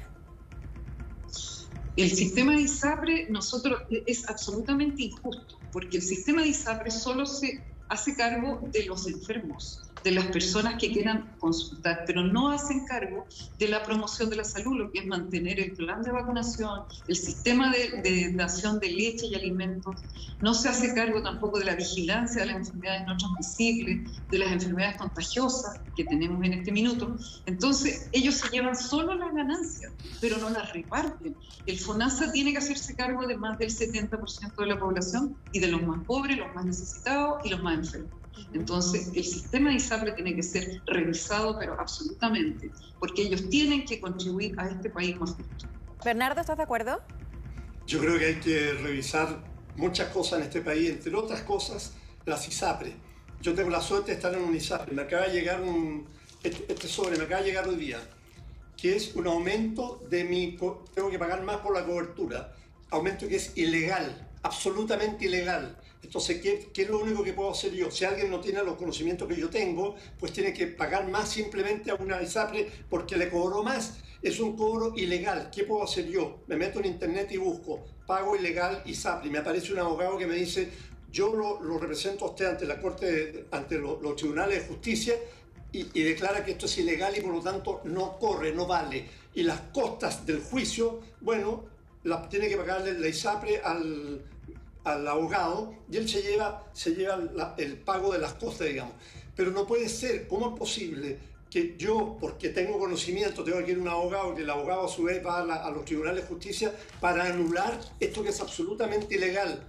[1.98, 7.64] El sistema de ISAPRE nosotros es absolutamente injusto, porque el sistema de ISAPRE solo se
[7.90, 13.26] hace cargo de los enfermos de las personas que quieran consultar, pero no hacen cargo
[13.58, 17.16] de la promoción de la salud, lo que es mantener el plan de vacunación, el
[17.16, 19.96] sistema de, de dación de leche y alimentos,
[20.42, 24.52] no se hace cargo tampoco de la vigilancia de las enfermedades no transmisibles, de las
[24.52, 27.18] enfermedades contagiosas que tenemos en este minuto.
[27.46, 31.36] Entonces, ellos se llevan solo las ganancias, pero no las reparten.
[31.66, 35.68] El FONASA tiene que hacerse cargo de más del 70% de la población y de
[35.68, 38.19] los más pobres, los más necesitados y los más enfermos.
[38.54, 44.00] Entonces, el sistema de ISAPRE tiene que ser revisado, pero absolutamente, porque ellos tienen que
[44.00, 45.68] contribuir a este país más justo.
[46.04, 47.02] Bernardo, ¿estás de acuerdo?
[47.86, 49.44] Yo creo que hay que revisar
[49.76, 51.94] muchas cosas en este país, entre otras cosas,
[52.26, 52.94] las ISAPRE.
[53.42, 54.94] Yo tengo la suerte de estar en un ISAPRE.
[54.94, 56.06] Me acaba de llegar un,
[56.44, 58.00] este, este sobre, me acaba de llegar hoy día,
[58.78, 60.58] que es un aumento de mi,
[60.94, 62.54] tengo que pagar más por la cobertura,
[62.92, 65.78] aumento que es ilegal, absolutamente ilegal.
[66.02, 67.92] Entonces, ¿qué, ¿qué, es lo único que puedo hacer yo?
[67.92, 71.92] Si alguien no tiene los conocimientos que yo tengo, pues tiene que pagar más simplemente
[71.92, 74.00] a una ISAPRE porque le cobró más.
[74.22, 75.50] Es un cobro ilegal.
[75.52, 76.40] ¿Qué puedo hacer yo?
[76.48, 79.30] Me meto en internet y busco pago ilegal ISAPRE.
[79.30, 80.70] Me aparece un abogado que me dice,
[81.12, 85.16] yo lo, lo represento a usted ante la Corte, ante los tribunales de justicia
[85.72, 89.06] y, y declara que esto es ilegal y por lo tanto no corre, no vale.
[89.36, 91.66] Y las costas del juicio, bueno,
[92.04, 94.24] las tiene que pagarle la ISAPRE al
[94.93, 98.93] al abogado y él se lleva, se lleva el pago de las costas, digamos.
[99.36, 101.17] Pero no puede ser, ¿cómo es posible
[101.49, 104.89] que yo, porque tengo conocimiento, tengo que ir a un abogado, que el abogado a
[104.89, 109.65] su vez va a, los tribunales de justicia para anular esto que es absolutamente ilegal?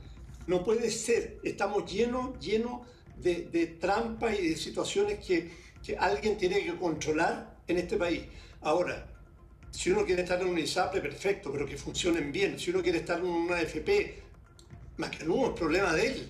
[0.47, 2.81] No puede ser, estamos llenos, llenos
[3.17, 5.51] de, de trampas y de situaciones que,
[5.85, 8.23] que alguien tiene que controlar en este país.
[8.63, 9.07] Ahora,
[9.71, 12.59] si uno quiere estar en un ISAPRE, perfecto, pero que funcionen bien.
[12.59, 14.30] Si uno quiere estar en una AFP,
[14.99, 16.29] no, es problema de él.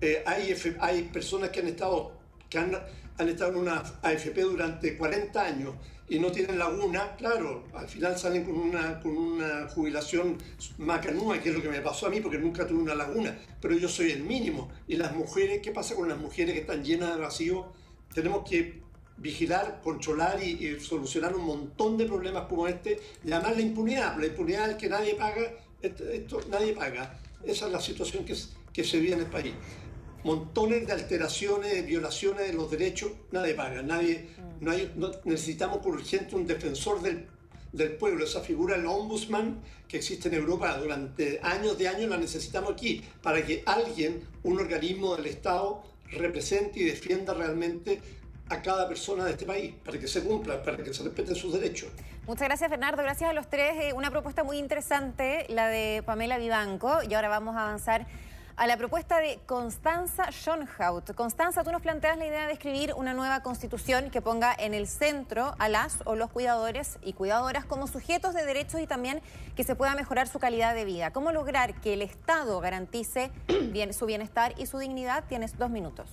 [0.00, 2.12] Eh, hay, hay personas que han estado,
[2.48, 2.76] que han,
[3.18, 5.74] han, estado en una AFP durante 40 años
[6.08, 10.36] y no tienen laguna, claro, al final salen con una, con una jubilación
[10.78, 13.74] macanúa, que es lo que me pasó a mí, porque nunca tuve una laguna, pero
[13.78, 14.70] yo soy el mínimo.
[14.86, 17.72] Y las mujeres, ¿qué pasa con las mujeres que están llenas de vacío?
[18.12, 18.82] Tenemos que
[19.16, 24.18] vigilar, controlar y, solucionar un montón de problemas como este, llamar la impunidad.
[24.18, 25.42] La impunidad es que nadie paga,
[25.80, 27.18] esto nadie paga.
[27.44, 29.52] Esa es la situación que, se vive en el país.
[30.24, 34.28] Montones de alteraciones, de violaciones de los derechos, nadie paga, nadie,
[34.60, 34.92] no hay,
[35.24, 37.26] necesitamos urgente un defensor del,
[37.72, 42.16] del pueblo, esa figura del ombudsman que existe en Europa durante años de años la
[42.16, 48.00] necesitamos aquí, para que alguien, un organismo del Estado, represente y defienda realmente
[48.48, 51.52] a cada persona de este país, para que se cumpla, para que se respeten sus
[51.52, 51.88] derechos.
[52.24, 53.02] Muchas gracias, Bernardo.
[53.02, 53.74] Gracias a los tres.
[53.80, 57.02] Eh, una propuesta muy interesante, la de Pamela Vivanco.
[57.02, 58.06] Y ahora vamos a avanzar
[58.54, 61.14] a la propuesta de Constanza Schoenhout.
[61.16, 64.86] Constanza, tú nos planteas la idea de escribir una nueva constitución que ponga en el
[64.86, 69.20] centro a las o los cuidadores y cuidadoras como sujetos de derechos y también
[69.56, 71.12] que se pueda mejorar su calidad de vida.
[71.12, 73.32] ¿Cómo lograr que el Estado garantice
[73.92, 75.24] su bienestar y su dignidad?
[75.28, 76.08] Tienes dos minutos.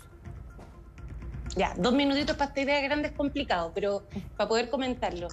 [1.56, 4.04] Ya, dos minutitos para esta idea grande es complicado, pero
[4.38, 5.28] para poder comentarlo.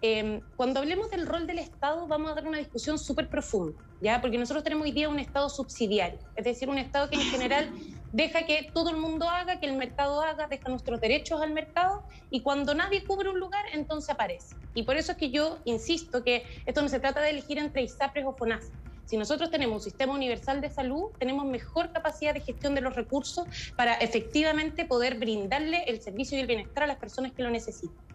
[0.00, 4.20] Em, cuando hablemos del rol del Estado, vamos a dar una discusión súper profunda, ¿ya?
[4.20, 7.68] Porque nosotros tenemos hoy día un Estado subsidiario, es decir, un Estado que en general
[8.12, 12.04] deja que todo el mundo haga, que el mercado haga, deja nuestros derechos al mercado
[12.30, 14.54] y cuando nadie cubre un lugar, entonces aparece.
[14.72, 17.82] Y por eso es que yo insisto que esto no se trata de elegir entre
[17.82, 18.72] ISAPRES o FONASA.
[19.04, 22.94] Si nosotros tenemos un sistema universal de salud, tenemos mejor capacidad de gestión de los
[22.94, 27.50] recursos para efectivamente poder brindarle el servicio y el bienestar a las personas que lo
[27.50, 28.07] necesitan.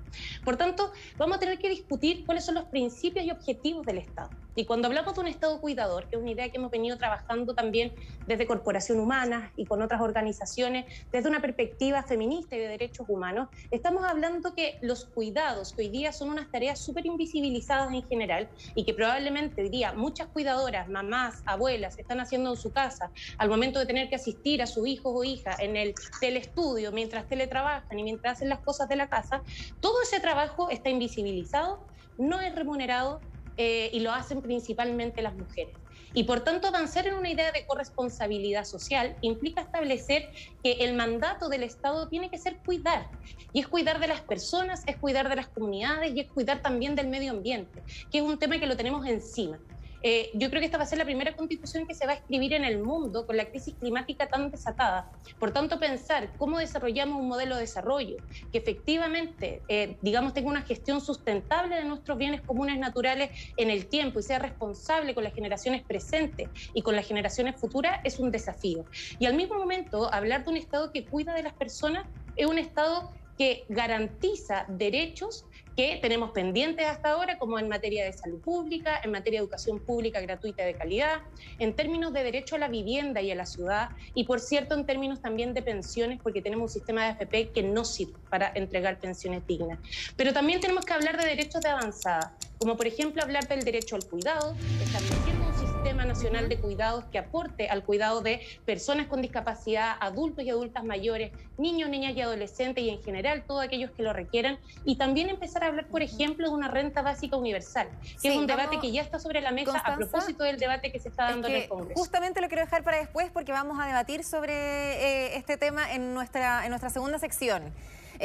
[0.43, 4.42] Por tanto, vamos a tener que discutir cuáles son los principios y objetivos del Estado.
[4.55, 7.53] Y cuando hablamos de un Estado cuidador, que es una idea que hemos venido trabajando
[7.53, 7.93] también
[8.27, 13.49] desde Corporación Humana y con otras organizaciones, desde una perspectiva feminista y de derechos humanos,
[13.71, 18.49] estamos hablando que los cuidados, que hoy día son unas tareas súper invisibilizadas en general
[18.75, 23.79] y que probablemente hoy muchas cuidadoras, mamás, abuelas, están haciendo en su casa al momento
[23.79, 28.03] de tener que asistir a sus hijos o hijas en el telestudio mientras teletrabajan y
[28.03, 29.41] mientras hacen las cosas de la casa,
[29.79, 31.87] todo ese trabajo está invisibilizado,
[32.17, 33.19] no es remunerado
[33.57, 35.75] eh, y lo hacen principalmente las mujeres.
[36.13, 40.29] Y por tanto, avanzar en una idea de corresponsabilidad social implica establecer
[40.63, 43.09] que el mandato del Estado tiene que ser cuidar.
[43.51, 46.95] Y es cuidar de las personas, es cuidar de las comunidades y es cuidar también
[46.95, 49.59] del medio ambiente, que es un tema que lo tenemos encima.
[50.05, 52.15] Eh, yo creo que esta va a ser la primera constitución que se va a
[52.15, 55.09] escribir en el mundo con la crisis climática tan desatada.
[55.39, 58.17] Por tanto, pensar cómo desarrollamos un modelo de desarrollo
[58.51, 63.87] que efectivamente, eh, digamos, tenga una gestión sustentable de nuestros bienes comunes naturales en el
[63.87, 68.29] tiempo y sea responsable con las generaciones presentes y con las generaciones futuras es un
[68.29, 68.85] desafío.
[69.19, 72.57] Y al mismo momento, hablar de un Estado que cuida de las personas es un
[72.57, 78.99] Estado que garantiza derechos que tenemos pendientes hasta ahora, como en materia de salud pública,
[79.03, 81.21] en materia de educación pública gratuita de calidad,
[81.59, 84.85] en términos de derecho a la vivienda y a la ciudad, y por cierto, en
[84.85, 88.99] términos también de pensiones, porque tenemos un sistema de AFP que no sirve para entregar
[88.99, 89.79] pensiones dignas.
[90.15, 93.97] Pero también tenemos que hablar de derechos de avanzada, como por ejemplo hablar del derecho
[93.97, 99.21] al cuidado, estableciendo un sistema nacional de cuidados que aporte al cuidado de personas con
[99.21, 104.01] discapacidad, adultos y adultas mayores, niños, niñas y adolescentes y en general todos aquellos que
[104.01, 107.89] lo requieran, y también empezar a hablar, por ejemplo, de una renta básica universal,
[108.21, 111.01] que es un debate que ya está sobre la mesa a propósito del debate que
[111.01, 111.99] se está dando en el Congreso.
[111.99, 116.13] Justamente lo quiero dejar para después porque vamos a debatir sobre eh, este tema en
[116.13, 117.73] nuestra, en nuestra segunda sección.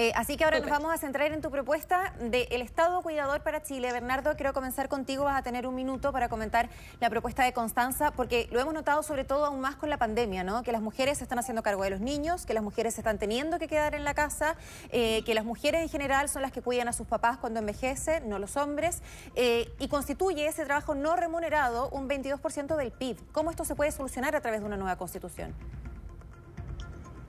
[0.00, 3.64] Eh, así que ahora nos vamos a centrar en tu propuesta del Estado Cuidador para
[3.64, 3.90] Chile.
[3.90, 5.24] Bernardo, quiero comenzar contigo.
[5.24, 9.02] Vas a tener un minuto para comentar la propuesta de Constanza, porque lo hemos notado
[9.02, 10.62] sobre todo aún más con la pandemia, ¿no?
[10.62, 13.18] Que las mujeres se están haciendo cargo de los niños, que las mujeres se están
[13.18, 14.54] teniendo que quedar en la casa,
[14.90, 18.28] eh, que las mujeres en general son las que cuidan a sus papás cuando envejecen,
[18.28, 19.02] no los hombres,
[19.34, 23.16] eh, y constituye ese trabajo no remunerado un 22% del PIB.
[23.32, 25.56] ¿Cómo esto se puede solucionar a través de una nueva constitución?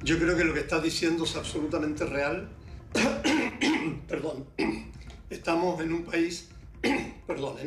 [0.01, 2.47] Yo creo que lo que estás diciendo es absolutamente real.
[4.07, 4.45] Perdón.
[5.29, 6.49] Estamos en un país,
[7.27, 7.57] perdón,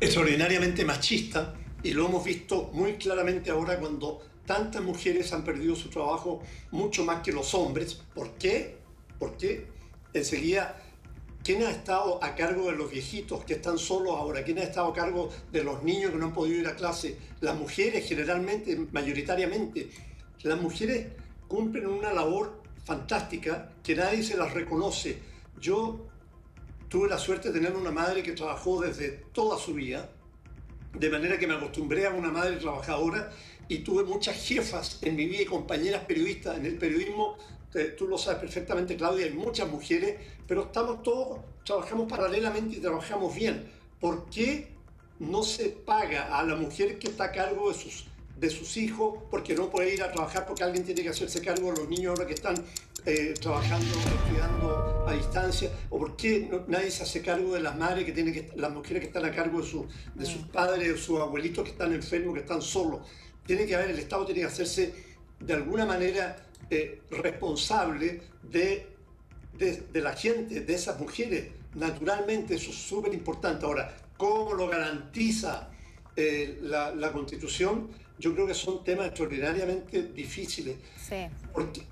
[0.00, 5.88] extraordinariamente machista y lo hemos visto muy claramente ahora cuando tantas mujeres han perdido su
[5.88, 7.94] trabajo mucho más que los hombres.
[8.14, 8.76] ¿Por qué?
[9.18, 9.66] Porque
[10.12, 10.76] enseguida
[11.48, 14.44] ¿Quién ha estado a cargo de los viejitos que están solos ahora?
[14.44, 17.16] ¿Quién ha estado a cargo de los niños que no han podido ir a clase?
[17.40, 19.88] Las mujeres generalmente, mayoritariamente.
[20.42, 21.06] Las mujeres
[21.48, 25.18] cumplen una labor fantástica que nadie se las reconoce.
[25.60, 26.06] Yo
[26.88, 30.10] tuve la suerte de tener una madre que trabajó desde toda su vida,
[30.92, 33.30] de manera que me acostumbré a una madre trabajadora
[33.66, 37.36] y tuve muchas jefas en mi vida y compañeras periodistas en el periodismo
[37.96, 43.34] tú lo sabes perfectamente, Claudia, hay muchas mujeres, pero estamos todos, trabajamos paralelamente y trabajamos
[43.34, 43.70] bien.
[44.00, 44.74] ¿Por qué
[45.18, 48.06] no se paga a la mujer que está a cargo de sus,
[48.38, 51.72] de sus hijos porque no puede ir a trabajar porque alguien tiene que hacerse cargo
[51.72, 52.54] de los niños ahora que están
[53.04, 55.70] eh, trabajando, estudiando a distancia?
[55.90, 59.00] ¿O por qué nadie se hace cargo de las madres que tienen que, las mujeres
[59.00, 60.48] que están a cargo de, su, de sus mm.
[60.48, 63.00] padres, de sus abuelitos que están enfermos, que están solos?
[63.46, 64.94] Tiene que haber, el Estado tiene que hacerse
[65.40, 66.36] de alguna manera
[66.70, 68.86] eh, responsable de,
[69.56, 71.48] de, la gente, de esas mujeres.
[71.74, 73.64] Naturalmente, eso es súper importante.
[73.64, 75.70] Ahora, ¿cómo lo garantiza
[76.14, 77.88] eh, la, la, Constitución?
[78.18, 80.76] Yo creo que son temas extraordinariamente difíciles.
[81.08, 81.26] Sí.
[81.52, 81.82] Porque,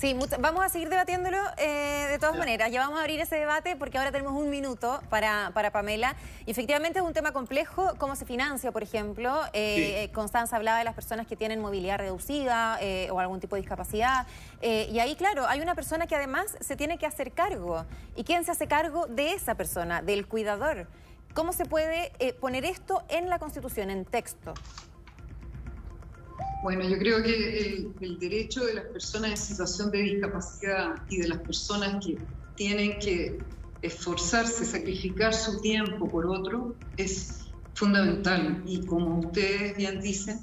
[0.00, 2.72] Sí, vamos a seguir debatiéndolo eh, de todas maneras.
[2.72, 6.16] Ya vamos a abrir ese debate porque ahora tenemos un minuto para, para Pamela.
[6.46, 9.42] Y efectivamente es un tema complejo, cómo se financia, por ejemplo.
[9.52, 13.60] Eh, Constanza hablaba de las personas que tienen movilidad reducida eh, o algún tipo de
[13.60, 14.26] discapacidad.
[14.62, 17.84] y ahí, claro, hay una persona que además se tiene que hacer cargo.
[18.16, 20.86] ¿Y quién se hace cargo de esa persona, del cuidador?
[21.34, 24.54] ¿Cómo se puede poner esto en la Constitución, en texto?
[26.62, 31.28] Bueno, yo creo que el, derecho de las personas en situación de discapacidad y de
[31.28, 32.18] las personas que
[32.54, 33.40] tienen que
[33.80, 38.62] esforzarse, sacrificar su tiempo por otro, es fundamental.
[38.66, 40.38] Y como ustedes bien dicen,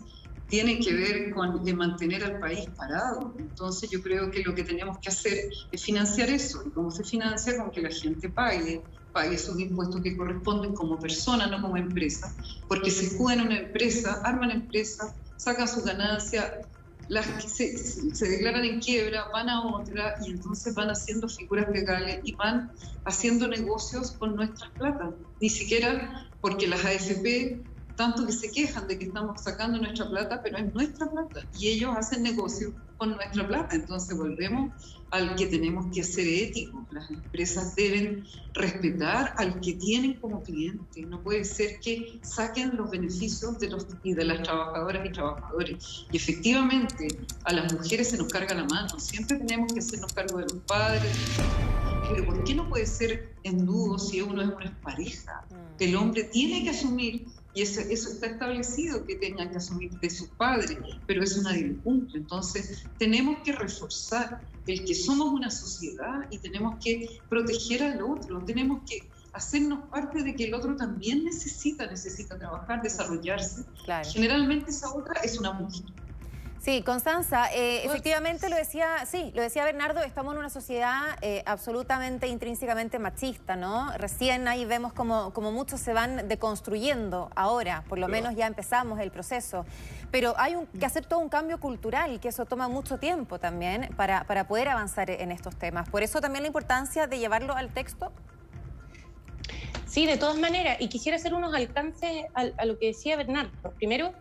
[0.47, 3.36] tiene que ver con mantener al país parado.
[3.38, 5.38] Entonces yo creo que lo que tenemos que hacer
[5.71, 6.63] es financiar eso.
[6.65, 7.57] ¿Y cómo se financia?
[7.57, 12.33] Con que la gente pague, pague esos impuestos que corresponden como persona, no como empresa.
[12.67, 16.62] Porque se escudan una empresa, arman empresa, sacan su ganancia,
[17.08, 22.36] las se, declaran en quiebra van a otra y entonces van haciendo figuras legales y
[22.36, 22.71] van
[23.06, 25.12] haciendo negocios con nuestras plata.
[25.39, 27.63] Ni siquiera porque las AFP
[27.95, 31.69] tanto que se quejan de que estamos sacando nuestra plata, pero es nuestra plata y
[31.69, 33.75] ellos hacen negocio con nuestra plata.
[33.75, 34.71] Entonces volvemos
[35.12, 36.81] al que tenemos que ser éticos.
[36.91, 41.01] Las empresas deben respetar al que tienen como cliente.
[41.03, 46.05] No puede ser que saquen los beneficios de, los, y de las trabajadoras y trabajadores.
[46.12, 47.07] Y efectivamente
[47.45, 48.99] a las mujeres se nos carga la mano.
[48.99, 51.15] Siempre tenemos que hacernos cargo de los padres.
[52.10, 55.45] Pero ¿por qué no puede ser en dudo si uno es una pareja?
[55.49, 55.83] Mm.
[55.83, 57.25] El hombre tiene que asumir
[57.58, 61.82] y eso, está establecido que tengan que asumir de sus padres, pero eso nadie lo
[61.82, 62.20] cumple.
[62.20, 68.46] Entonces, tenemos que reforzar el que somos una sociedad y tenemos que proteger al otro,
[68.46, 73.63] tenemos que hacernos parte de que el otro también necesita, necesita trabajar, desarrollarse.
[74.13, 75.86] Generalmente esa otra es una mujer.
[76.67, 81.41] Sí, Constanza, eh, efectivamente lo decía, sí, lo decía Bernardo, estamos en una sociedad eh,
[81.45, 83.89] absolutamente intrínsecamente machista, ¿no?
[83.97, 88.99] Recién ahí vemos como, como muchos se van deconstruyendo ahora, por lo menos ya empezamos
[88.99, 89.65] el proceso.
[90.12, 94.25] Pero hay que hacer todo un cambio cultural, que eso toma mucho tiempo también para,
[94.25, 95.88] para poder avanzar en estos temas.
[95.88, 98.12] Por eso también la importancia de llevarlo al texto.
[99.86, 103.71] Sí, de todas maneras, y quisiera hacer unos alcances a, a lo que decía Bernardo.
[103.77, 104.12] Primero,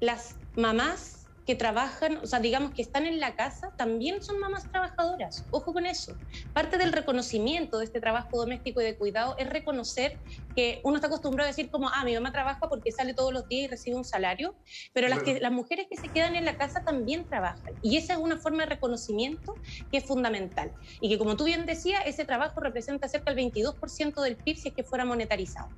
[0.00, 1.15] las mamás
[1.46, 5.44] que trabajan, o sea, digamos que están en la casa, también son mamás trabajadoras.
[5.52, 6.16] Ojo con eso.
[6.52, 10.18] Parte del reconocimiento de este trabajo doméstico y de cuidado es reconocer
[10.56, 13.46] que uno está acostumbrado a decir como, ah, mi mamá trabaja porque sale todos los
[13.48, 14.56] días y recibe un salario,
[14.92, 17.74] pero las, que, las mujeres que se quedan en la casa también trabajan.
[17.80, 19.54] Y esa es una forma de reconocimiento
[19.92, 20.72] que es fundamental.
[21.00, 24.68] Y que como tú bien decías, ese trabajo representa cerca del 22% del PIB si
[24.68, 25.68] es que fuera monetarizado.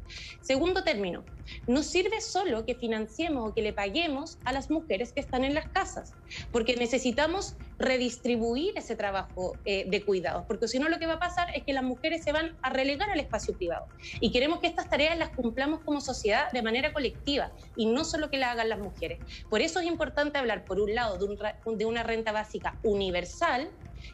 [0.40, 1.24] Segundo término,
[1.66, 5.54] no sirve solo que financiemos o que le paguemos a las mujeres que están en
[5.54, 6.14] la casas,
[6.50, 11.18] porque necesitamos redistribuir ese trabajo eh, de cuidados, porque si no lo que va a
[11.20, 13.86] pasar es que las mujeres se van a relegar al espacio privado
[14.20, 18.30] y queremos que estas tareas las cumplamos como sociedad de manera colectiva y no solo
[18.30, 19.20] que las hagan las mujeres.
[19.48, 23.70] Por eso es importante hablar, por un lado, de, de una renta básica universal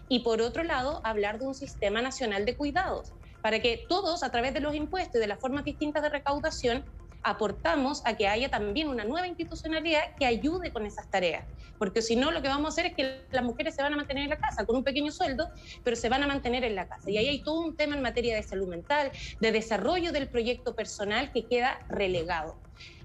[0.09, 3.13] y por otro lado, hablar de un sistema nacional de cuidados
[3.45, 6.87] para que todos, a través de los impuestos y de las formas distintas de recaudación,
[7.25, 11.45] aportamos a que haya también una nueva institucionalidad que ayude con esas tareas.
[11.79, 13.97] Porque si no, lo que vamos a hacer es que las mujeres se van a
[13.97, 15.49] mantener en la casa con un pequeño sueldo,
[15.83, 17.11] pero se van a mantener en la casa.
[17.11, 19.11] Y ahí hay todo un tema en materia de salud mental,
[19.41, 22.57] de desarrollo del proyecto personal que queda relegado.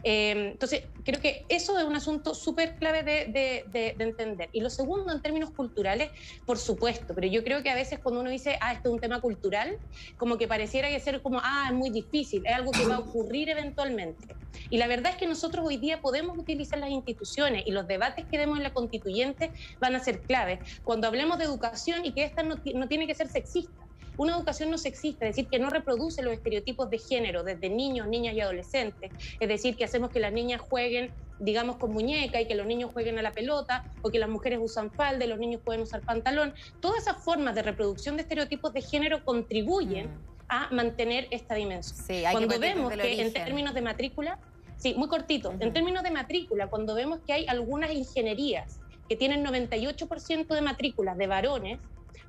[0.04, 4.50] Eh, entonces, creo que eso es un asunto súper clave de, entender.
[4.54, 6.10] Y lo segundo, en términos culturales,
[6.46, 9.00] por supuesto, pero yo creo que a veces cuando uno dice, ah, esto es un
[9.00, 9.78] tema cultural,
[10.18, 13.00] como que pareciera que ser como, ah, es muy difícil, es algo que va a
[13.00, 14.36] ocurrir eventualmente.
[14.70, 18.26] Y la verdad es que nosotros hoy día podemos utilizar las instituciones y los debates
[18.26, 20.60] que demos en la constituyente van a ser claves.
[20.84, 22.58] Cuando hablemos de educación y que esta no
[22.88, 23.89] tiene que ser sexista,
[24.20, 28.06] una educación no sexista, es decir, que no reproduce los estereotipos de género desde niños,
[28.06, 32.46] niñas y adolescentes, es decir, que hacemos que las niñas jueguen, digamos, con muñeca y
[32.46, 35.40] que los niños jueguen a la pelota, o que las mujeres usan falda y los
[35.40, 36.54] niños pueden usar pantalón.
[36.82, 40.20] Todas esas formas de reproducción de estereotipos de género contribuyen mm.
[40.50, 42.06] a mantener esta dimensión.
[42.34, 44.38] Cuando vemos que en términos de matrícula,
[44.76, 49.46] sí, muy cortito, en términos de matrícula, cuando vemos que hay algunas ingenierías que tienen
[49.46, 51.80] 98% de matrículas de varones,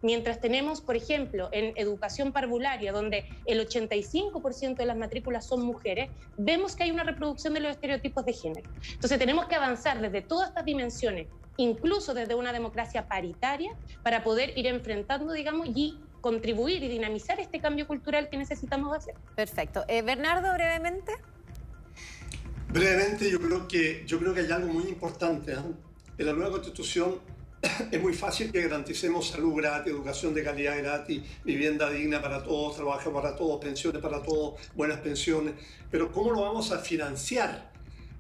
[0.03, 6.11] Mientras tenemos, por ejemplo, en educación parvularia, donde el 85% de las matrículas son mujeres,
[6.39, 8.71] vemos que hay una reproducción de los estereotipos de género.
[8.93, 11.27] Entonces tenemos que avanzar desde todas estas dimensiones,
[11.59, 17.61] incluso desde una democracia paritaria, para poder ir enfrentando, digamos, y contribuir y dinamizar este
[17.61, 19.15] cambio cultural que necesitamos hacer.
[19.35, 19.85] Perfecto.
[19.89, 21.13] Eh, Bernardo, brevemente.
[22.69, 25.53] Brevemente, yo creo que, yo creo que hay algo muy importante.
[25.53, 25.57] ¿eh?
[26.19, 27.19] En la nueva constitución
[27.91, 32.77] es muy fácil que garanticemos salud gratis, educación de calidad gratis, vivienda digna para todos,
[32.77, 35.55] trabajo para todos, pensiones para todos, buenas pensiones,
[35.91, 37.71] pero ¿cómo lo vamos a financiar?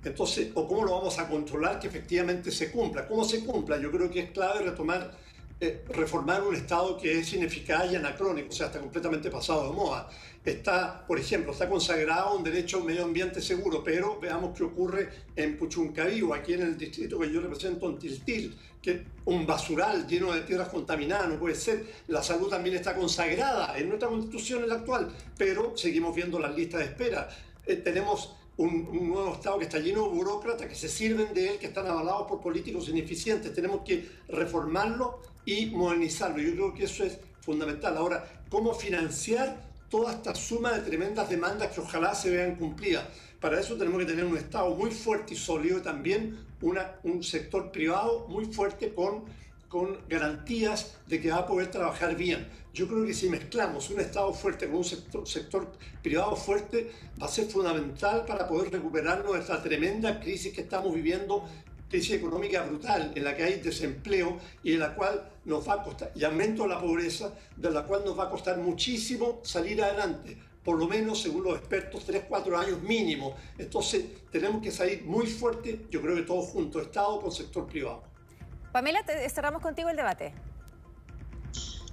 [0.04, 3.06] Entonces, o cómo lo vamos a controlar que efectivamente se cumpla.
[3.06, 3.78] ¿Cómo se cumpla?
[3.78, 5.12] Yo creo que es clave retomar,
[5.60, 9.76] eh, reformar un Estado que es ineficaz y anacrónico, o sea, está completamente pasado de
[9.76, 10.08] moda.
[10.42, 14.64] Está, por ejemplo, está consagrado un derecho a un medio ambiente seguro, pero veamos qué
[14.64, 19.46] ocurre en Puchuncaví o aquí en el distrito que yo represento, en Tiltil, que un
[19.46, 21.84] basural lleno de tierras contaminadas, no puede ser.
[22.08, 26.54] La salud también está consagrada en nuestra constitución, en la actual, pero seguimos viendo las
[26.54, 27.28] listas de espera.
[27.66, 31.58] Eh, tenemos un, nuevo Estado que está lleno de burócratas que se sirven de él,
[31.58, 33.54] que están avalados por políticos ineficientes.
[33.54, 36.42] Tenemos que reformarlo y modernizarlo.
[36.42, 37.96] Yo creo que eso es fundamental.
[37.96, 43.04] Ahora, ¿cómo financiar toda esta suma de tremendas demandas que ojalá se vean cumplidas?
[43.40, 47.70] Para eso tenemos que tener un Estado muy fuerte y sólido también una, un sector
[47.70, 49.24] privado muy fuerte con,
[49.68, 52.46] con garantías de que va a poder trabajar bien.
[52.72, 56.90] Yo creo que si mezclamos un Estado fuerte con un sector, sector privado fuerte,
[57.20, 61.44] va a ser fundamental para poder recuperarnos de esta tremenda crisis que estamos viviendo
[61.88, 65.82] crisis económica brutal en la que hay desempleo y en la cual nos va a
[65.82, 69.82] costar, y aumento de la pobreza, de la cual nos va a costar muchísimo salir
[69.82, 73.34] adelante, por lo menos según los expertos, 3, 4 años mínimo.
[73.58, 78.02] Entonces tenemos que salir muy fuerte, yo creo que todos juntos, Estado con sector privado.
[78.72, 80.32] Pamela, cerramos contigo el debate.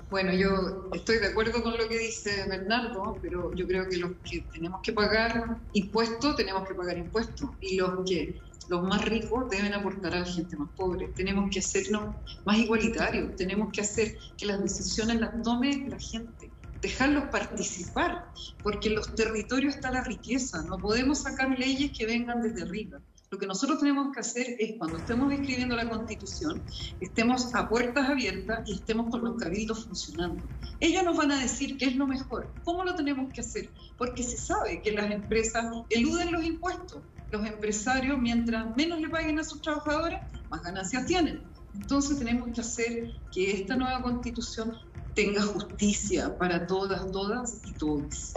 [0.09, 4.11] Bueno, yo estoy de acuerdo con lo que dice Bernardo, pero yo creo que los
[4.23, 7.49] que tenemos que pagar impuestos, tenemos que pagar impuestos.
[7.59, 8.39] Y los que
[8.69, 11.07] los más ricos deben aportar a la gente más pobre.
[11.09, 12.15] Tenemos que hacernos
[12.45, 16.36] más igualitarios, tenemos que hacer que las decisiones las tome la gente,
[16.81, 18.31] dejarlos participar,
[18.63, 22.99] porque en los territorios está la riqueza, no podemos sacar leyes que vengan desde arriba.
[23.29, 26.63] Lo que nosotros tenemos que hacer es, cuando estemos escribiendo la Constitución,
[27.01, 30.41] estemos a puertas abiertas y estemos con los cabildos funcionando.
[30.79, 34.23] Ellos nos van a decir qué es lo mejor, cómo lo tenemos que hacer, porque
[34.23, 37.01] se sabe que las empresas eluden los impuestos.
[37.29, 40.19] Los empresarios, mientras menos le paguen a sus trabajadores,
[40.49, 41.41] más ganancias tienen.
[41.81, 44.77] Entonces tenemos que hacer que esta nueva constitución
[45.17, 48.33] tenga justicia para todas, todas y todos.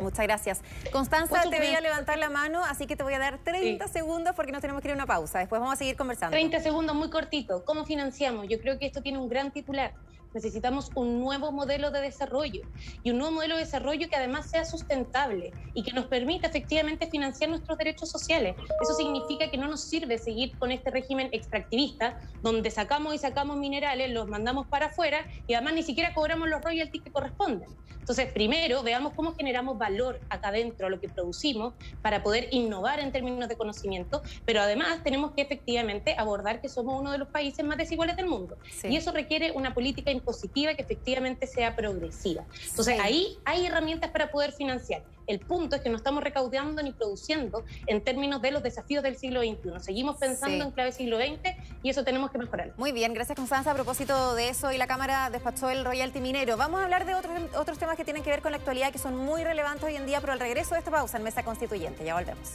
[0.00, 0.62] Muchas gracias.
[0.90, 4.34] Constanza, te voy a levantar la mano, así que te voy a dar 30 segundos
[4.34, 5.38] porque nos tenemos que ir a una pausa.
[5.38, 6.34] Después vamos a seguir conversando.
[6.34, 7.64] 30 segundos, muy cortito.
[7.64, 8.48] ¿Cómo financiamos?
[8.48, 9.94] Yo creo que esto tiene un gran titular
[10.34, 12.62] necesitamos un nuevo modelo de desarrollo
[13.02, 17.08] y un nuevo modelo de desarrollo que además sea sustentable y que nos permita efectivamente
[17.08, 18.56] financiar nuestros derechos sociales.
[18.82, 23.56] Eso significa que no nos sirve seguir con este régimen extractivista donde sacamos y sacamos
[23.56, 27.68] minerales, los mandamos para afuera y además ni siquiera cobramos los royalties que corresponden.
[28.04, 31.72] Entonces, primero veamos cómo generamos valor acá adentro a lo que producimos
[32.02, 37.00] para poder innovar en términos de conocimiento, pero además tenemos que efectivamente abordar que somos
[37.00, 38.58] uno de los países más desiguales del mundo.
[38.82, 42.44] Y eso requiere una política positiva que efectivamente sea progresiva.
[42.68, 45.02] Entonces ahí hay herramientas para poder financiar.
[45.26, 49.16] El punto es que no estamos recaudando ni produciendo en términos de los desafíos del
[49.16, 49.80] siglo XXI.
[49.80, 52.72] Seguimos pensando en clave siglo XX y eso tenemos que mejorar.
[52.76, 53.70] Muy bien, gracias Constanza.
[53.70, 56.56] A propósito de eso, y la Cámara despachó el royalty minero.
[56.56, 58.98] Vamos a hablar de otros, otros temas que tienen que ver con la actualidad que
[58.98, 62.04] son muy relevantes hoy en día, pero al regreso de esta pausa en Mesa Constituyente.
[62.04, 62.52] Ya volvemos.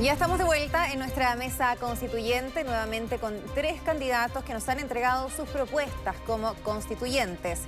[0.00, 4.80] Ya estamos de vuelta en nuestra mesa constituyente, nuevamente con tres candidatos que nos han
[4.80, 7.60] entregado sus propuestas como constituyentes.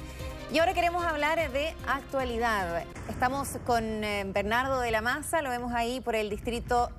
[0.52, 2.84] Y ahora queremos hablar de actualidad.
[3.08, 6.90] Estamos con eh, Bernardo de la Maza, lo vemos ahí por el distrito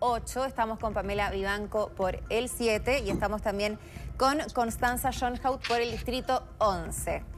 [0.00, 3.78] 8, estamos con Pamela Vivanco por el 7 y estamos también
[4.18, 7.31] con Constanza Schoenhout por el distrito 11.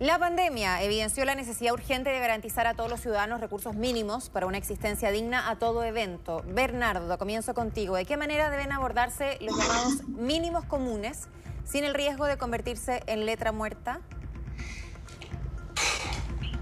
[0.00, 4.46] La pandemia evidenció la necesidad urgente de garantizar a todos los ciudadanos recursos mínimos para
[4.46, 6.42] una existencia digna a todo evento.
[6.48, 7.96] Bernardo, comienzo contigo.
[7.96, 11.28] ¿De qué manera deben abordarse los llamados mínimos comunes
[11.66, 14.00] sin el riesgo de convertirse en letra muerta?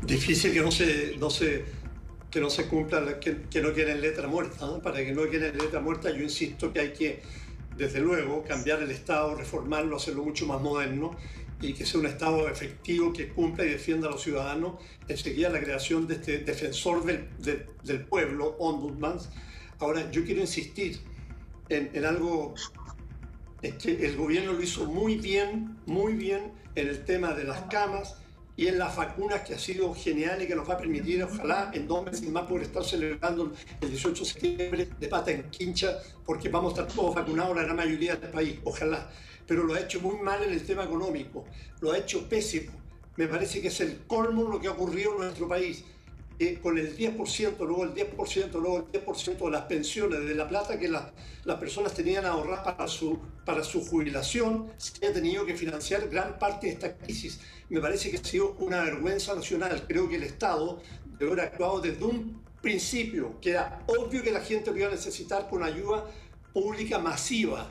[0.03, 1.64] Difícil que no se, no se,
[2.32, 4.80] que no se cumpla, que, que no queden letra muerta.
[4.82, 7.22] Para que no quede letra muerta, yo insisto que hay que,
[7.76, 11.16] desde luego, cambiar el Estado, reformarlo, hacerlo mucho más moderno
[11.61, 14.74] y que sea un Estado efectivo que cumpla y defienda a los ciudadanos.
[15.09, 17.28] Enseguida la creación de este defensor del,
[17.84, 19.18] del pueblo, Ombudsman.
[19.80, 21.00] Ahora, yo quiero insistir
[21.68, 22.54] en, en algo
[23.62, 27.62] es que el gobierno lo hizo muy bien, muy bien en el tema de las
[27.62, 28.16] camas
[28.56, 31.70] y en las vacunas, que ha sido genial y que nos va a permitir, ojalá,
[31.72, 35.98] en dos meses más poder estar celebrando el 18 de septiembre de pata en quincha,
[36.24, 39.09] porque vamos a estar todos vacunados, la gran mayoría del país, ojalá
[39.49, 41.46] pero lo ha hecho muy mal en el tema económico,
[41.80, 42.70] lo ha hecho pésimo.
[43.16, 45.82] Me parece que es el colmo lo que ha ocurrido en nuestro país.
[46.40, 50.46] Eh, con el 10%, luego el 10%, luego el 10% de las pensiones, de la
[50.46, 55.57] plata que las personas tenían ahorrar para su, para su jubilación, se ha tenido que
[55.57, 57.40] financiar gran parte de esta crisis.
[57.70, 59.84] Me parece que ha sido una vergüenza nacional.
[59.88, 60.80] Creo que el Estado
[61.18, 64.92] debe haber actuado desde un principio, que era obvio que la gente lo iba a
[64.92, 66.05] necesitar con ayuda
[66.53, 67.68] pública masiva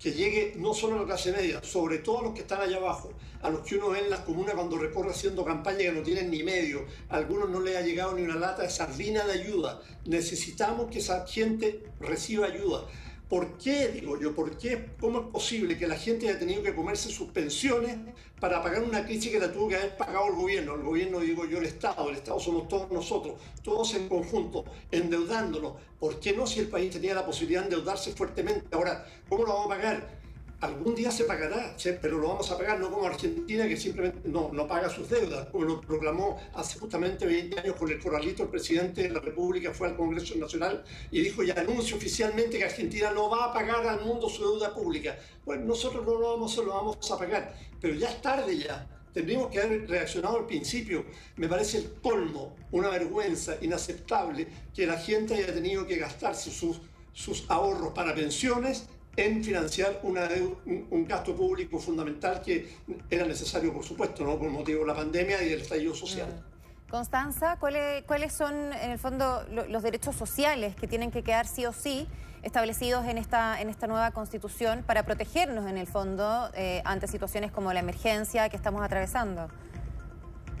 [0.00, 2.76] que llegue no solo a la clase media, sobre todo a los que están allá
[2.76, 3.12] abajo.
[3.40, 6.28] a los que uno ve en las comunas cuando recorre haciendo campaña que no tienen
[6.28, 6.84] ni medio.
[7.08, 9.80] A algunos no les ha llegado ni una lata de sardina de ayuda.
[10.06, 12.84] Necesitamos que esa gente reciba ayuda.
[13.28, 16.74] ¿Por qué, digo yo, por qué, cómo es posible que la gente haya tenido que
[16.74, 17.98] comerse sus pensiones
[18.40, 20.74] para pagar una crisis que la tuvo que haber pagado el gobierno?
[20.76, 25.74] El gobierno, digo yo, el Estado, el Estado somos todos nosotros, todos en conjunto, endeudándonos.
[26.00, 28.64] ¿Por qué no si el país tenía la posibilidad de endeudarse fuertemente?
[28.72, 30.17] Ahora, ¿cómo lo vamos a pagar?
[30.60, 34.50] Algún día se pagará, pero lo vamos a pagar no como Argentina que simplemente no,
[34.52, 38.48] no paga sus deudas, como lo proclamó hace justamente 20 años con el corralito, el
[38.48, 40.82] presidente de la República fue al Congreso Nacional
[41.12, 44.74] y dijo y anunció oficialmente que Argentina no va a pagar al mundo su deuda
[44.74, 45.16] pública.
[45.44, 48.86] Bueno, nosotros no lo vamos, lo vamos a pagar, pero ya es tarde ya.
[49.14, 51.04] Tendríamos que haber reaccionado al principio.
[51.36, 56.80] Me parece el colmo, una vergüenza inaceptable que la gente haya tenido que gastarse sus,
[57.12, 58.88] sus ahorros para pensiones
[59.18, 62.68] en financiar un, gasto público fundamental que
[63.10, 64.38] era necesario, por supuesto, ¿no?
[64.38, 66.28] por motivo de la pandemia y del estallido social.
[66.28, 66.90] Mm.
[66.90, 71.66] Constanza, ¿cuáles, ¿cuáles son en el fondo los derechos sociales que tienen que quedar sí
[71.66, 72.06] o sí
[72.42, 77.50] establecidos en esta, en esta nueva constitución para protegernos en el fondo eh, ante situaciones
[77.50, 79.48] como la emergencia que estamos atravesando?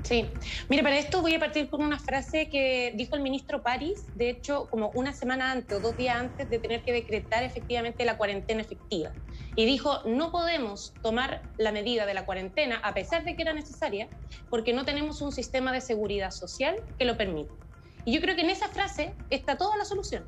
[0.08, 0.30] Sí,
[0.70, 4.30] mire, para esto voy a partir con una frase que dijo el ministro París, de
[4.30, 8.16] hecho, como una semana antes o dos días antes de tener que decretar efectivamente la
[8.16, 9.12] cuarentena efectiva.
[9.54, 13.52] Y dijo, no podemos tomar la medida de la cuarentena, a pesar de que era
[13.52, 14.08] necesaria,
[14.48, 17.52] porque no tenemos un sistema de seguridad social que lo permita.
[18.06, 20.26] Y yo creo que en esa frase está toda la solución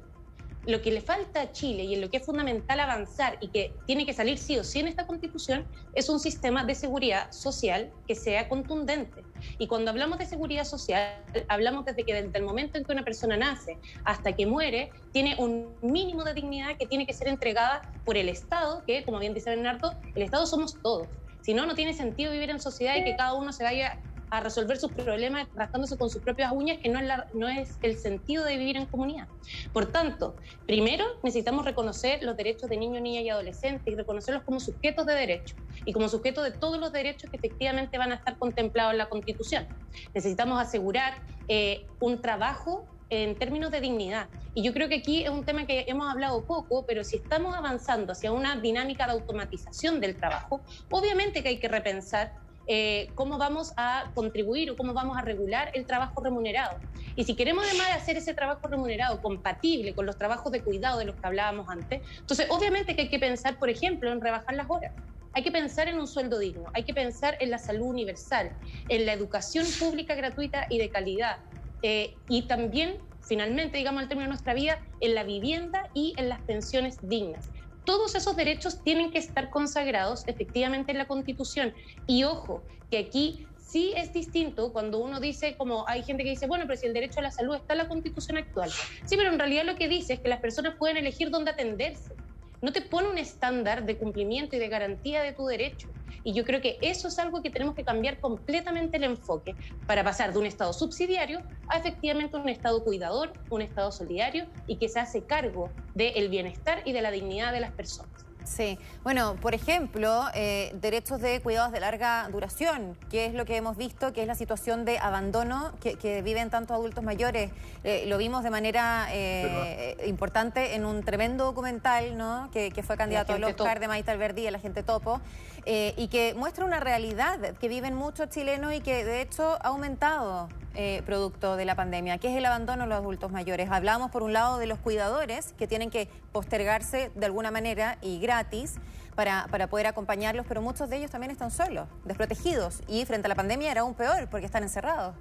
[0.66, 3.74] lo que le falta a Chile y en lo que es fundamental avanzar y que
[3.86, 7.90] tiene que salir sí o sí en esta constitución es un sistema de seguridad social
[8.06, 9.24] que sea contundente.
[9.58, 13.04] Y cuando hablamos de seguridad social, hablamos desde que desde el momento en que una
[13.04, 17.82] persona nace hasta que muere, tiene un mínimo de dignidad que tiene que ser entregada
[18.04, 21.08] por el Estado, que como bien dice Bernardo, el Estado somos todos.
[21.42, 23.98] Si no, no tiene sentido vivir en sociedad y que cada uno se vaya
[24.30, 27.96] a resolver sus problemas rascándose con sus propias uñas, que no es, no es el
[27.96, 29.28] sentido de vivir en comunidad.
[29.72, 34.60] Por tanto, primero necesitamos reconocer los derechos de niños, niñas y adolescentes y reconocerlos como
[34.60, 38.38] sujetos de derecho y como sujetos de todos los derechos que efectivamente van a estar
[38.38, 39.66] contemplados en la Constitución.
[40.14, 44.28] Necesitamos asegurar eh, un trabajo en términos de dignidad.
[44.54, 47.54] Y yo creo que aquí es un tema que hemos hablado poco, pero si estamos
[47.56, 50.60] avanzando hacia una dinámica de automatización del trabajo,
[50.90, 52.32] obviamente que hay que repensar
[52.66, 56.78] eh, cómo vamos a contribuir o cómo vamos a regular el trabajo remunerado.
[57.16, 61.04] Y si queremos además hacer ese trabajo remunerado compatible con los trabajos de cuidado de
[61.04, 64.68] los que hablábamos antes, entonces obviamente que hay que pensar, por ejemplo, en rebajar las
[64.68, 64.92] horas.
[65.32, 68.52] Hay que pensar en un sueldo digno, hay que pensar en la salud universal,
[68.88, 71.38] en la educación pública gratuita y de calidad.
[71.82, 76.28] Eh, y también, finalmente, digamos, al término de nuestra vida, en la vivienda y en
[76.28, 77.50] las pensiones dignas
[77.84, 81.74] todos esos derechos tienen que estar consagrados efectivamente en la Constitución.
[82.06, 86.46] Y ojo, que aquí sí es distinto cuando uno dice, como hay gente que dice,
[86.46, 88.70] bueno, pero si el derecho a la salud está en la Constitución actual.
[89.04, 92.14] Sí, pero en realidad lo que dice es que las personas pueden elegir dónde atenderse
[92.62, 95.88] no te pone un estándar de cumplimiento y de garantía de tu derecho.
[96.24, 99.54] Y yo creo que eso es algo que tenemos que cambiar completamente el enfoque
[99.86, 104.76] para pasar de un Estado subsidiario a efectivamente un Estado cuidador, un Estado solidario y
[104.76, 108.30] que se hace cargo del bienestar y de la dignidad de las personas.
[108.50, 113.56] Sí, bueno, por ejemplo, eh, derechos de cuidados de larga duración, que es lo que
[113.56, 117.52] hemos visto, que es la situación de abandono que, viven tantos adultos mayores.
[117.84, 122.50] Eh, lo vimos de manera eh, importante en un tremendo documental, ¿no?
[122.50, 125.20] Que, fue candidato al Oscar de Maite Alberdi, el agente Topo,
[125.66, 130.48] y que muestra una realidad que viven muchos chilenos y que de hecho ha aumentado
[130.76, 133.68] eh, producto de la pandemia, que es el abandono de los adultos mayores.
[133.72, 138.20] Hablamos por un lado de los cuidadores que tienen que postergarse de alguna manera y
[138.20, 138.76] gratis
[139.16, 143.30] para, para poder acompañarlos, pero muchos de ellos también están solos, desprotegidos y frente a
[143.30, 145.16] la pandemia era aún peor porque están encerrados.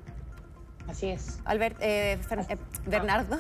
[0.88, 1.40] Así es.
[1.46, 3.40] Albert, eh, eh, Bernardo.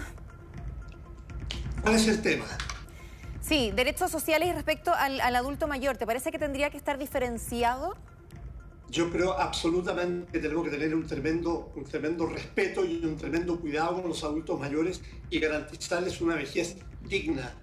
[1.83, 2.45] ¿Cuál es el tema?
[3.49, 5.97] Sí, derechos sociales respecto al, al adulto mayor.
[5.97, 7.95] ¿Te parece que tendría que estar diferenciado?
[8.91, 13.59] yo creo absolutamente que tenemos que tener un tremendo, un tremendo respeto y un tremendo
[13.59, 16.77] cuidado con los adultos mayores y garantizarles una vejez
[17.07, 17.53] digna,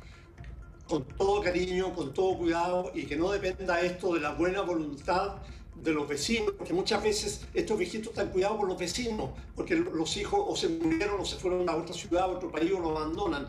[0.88, 5.38] con todo cariño, con todo cuidado y que no dependa esto de la buena voluntad
[5.74, 10.16] de los vecinos, porque muchas veces estos viejitos están cuidados por los vecinos, porque los
[10.16, 12.96] hijos o se murieron o se fueron a otra ciudad, a otro país o lo
[12.96, 13.48] abandonan.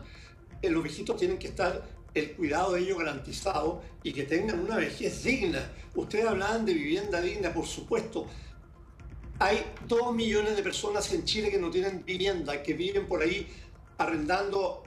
[0.60, 4.76] Eh, los viejitos tienen que estar el cuidado de ellos garantizado y que tengan una
[4.76, 5.72] vejez digna.
[5.94, 8.26] Ustedes hablaban de vivienda digna, por supuesto.
[9.38, 13.46] Hay dos millones de personas en Chile que no tienen vivienda, que viven por ahí
[13.96, 14.82] arrendando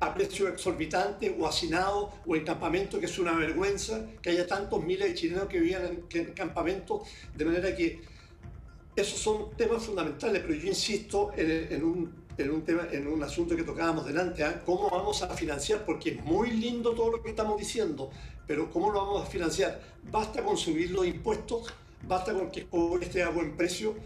[0.00, 4.84] a precios exorbitantes o hacinados o en campamentos, que es una vergüenza que haya tantos
[4.84, 7.02] miles de chilenos que vivan en, en campamentos,
[7.34, 8.00] de manera que
[9.00, 13.56] esos son temas fundamentales, pero yo insisto en, un, en un, tema, en un asunto
[13.56, 14.62] que tocábamos delante, ¿ah?
[14.64, 15.84] ¿cómo vamos a financiar?
[15.84, 18.10] Porque es muy lindo todo lo que estamos diciendo,
[18.46, 19.80] pero ¿cómo lo vamos a financiar?
[20.10, 21.74] Basta con subir los impuestos,
[22.06, 23.96] basta con que cobre esté a buen precio,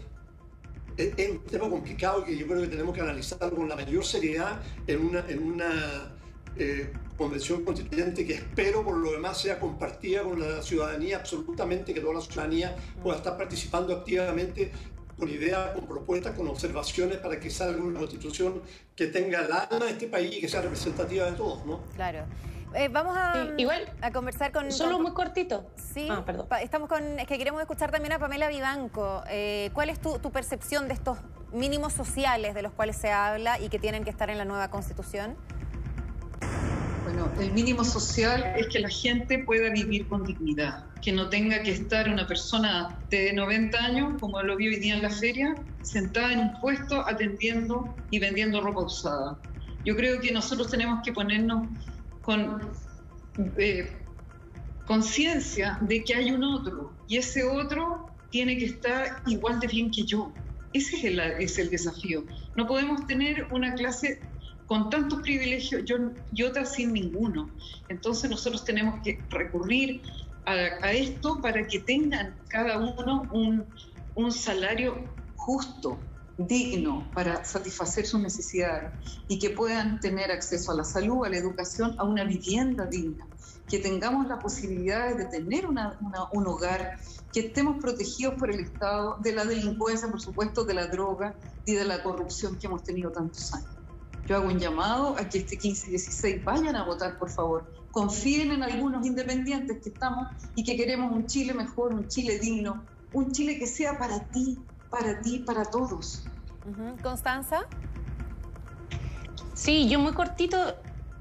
[0.97, 4.61] es, un tema complicado que yo creo que tenemos que analizarlo con la mayor seriedad
[4.85, 6.13] en una, en una
[6.55, 12.01] eh, convención constituyente que espero por lo demás sea compartida con la ciudadanía, absolutamente que
[12.01, 14.71] toda la ciudadanía pueda estar participando activamente
[15.17, 18.61] con ideas, con propuestas, con observaciones para que salga una constitución
[18.95, 21.81] que tenga el alma de este país y que sea representativa de todos, ¿no?
[21.95, 22.25] Claro.
[22.75, 24.71] Eh, vamos a, igual, a conversar con...
[24.71, 25.69] Solo muy cortito.
[25.75, 26.47] Sí, ah, perdón.
[26.61, 27.19] estamos con...
[27.19, 29.23] Es que queremos escuchar también a Pamela Vivanco.
[29.29, 31.19] Eh, ¿Cuál es tu, tu, percepción de estos
[31.51, 34.69] mínimos sociales de los cuales se habla y que tienen que estar en la nueva
[34.69, 35.35] Constitución?
[37.39, 41.71] El mínimo social es que la gente pueda vivir con dignidad, que no tenga que
[41.71, 46.31] estar una persona de 90 años, como lo vi hoy día en la feria, sentada
[46.31, 49.39] en un puesto atendiendo y vendiendo ropa usada.
[49.83, 51.69] Yo creo que nosotros tenemos que ponernos
[52.21, 52.71] con
[53.57, 53.97] eh,
[54.85, 59.89] conciencia de que hay un otro y ese otro tiene que estar igual de bien
[59.89, 60.31] que yo.
[60.71, 62.25] Ese es el, es el desafío.
[62.55, 64.21] No podemos tener una clase
[64.67, 65.97] con tantos privilegios yo,
[66.31, 67.49] y otra sin ninguno.
[67.89, 70.01] Entonces nosotros tenemos que recurrir
[70.45, 73.65] a, esto para que tengan cada uno un,
[74.15, 75.05] un salario
[75.35, 75.97] justo,
[76.37, 78.91] digno para satisfacer sus necesidades
[79.27, 83.27] y que puedan tener acceso a la salud, a la educación, a una vivienda digna,
[83.69, 85.97] que tengamos la posibilidad de tener una,
[86.31, 86.97] un hogar,
[87.31, 91.35] que estemos protegidos por el Estado de la delincuencia, por supuesto, de la droga
[91.65, 93.72] y de la corrupción que hemos tenido tantos años.
[94.25, 97.73] Yo hago un llamado a que este 15 y 16 vayan a votar, por favor.
[97.91, 102.85] Confíen en algunos independientes que estamos y que queremos un Chile mejor, un Chile digno,
[103.11, 104.59] un Chile que sea para ti,
[104.89, 106.25] para ti, para todos.
[107.01, 107.61] Constanza.
[109.53, 110.57] Sí, yo muy cortito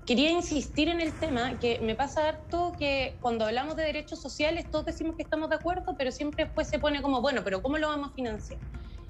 [0.06, 4.70] quería insistir en el tema que me pasa harto que cuando hablamos de derechos sociales
[4.70, 7.78] todos decimos que estamos de acuerdo, pero siempre después se pone como, bueno, pero ¿cómo
[7.78, 8.60] lo vamos a financiar?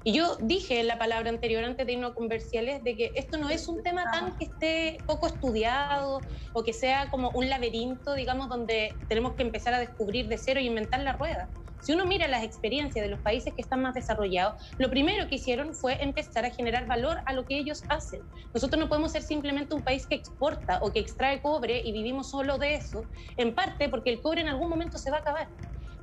[0.05, 3.37] Y yo dije en la palabra anterior, antes de irnos a comerciales, de que esto
[3.37, 8.13] no es un tema tan que esté poco estudiado o que sea como un laberinto,
[8.13, 11.49] digamos, donde tenemos que empezar a descubrir de cero y inventar la rueda.
[11.79, 15.35] Si uno mira las experiencias de los países que están más desarrollados, lo primero que
[15.35, 18.21] hicieron fue empezar a generar valor a lo que ellos hacen.
[18.53, 22.29] Nosotros no podemos ser simplemente un país que exporta o que extrae cobre y vivimos
[22.29, 25.49] solo de eso, en parte porque el cobre en algún momento se va a acabar.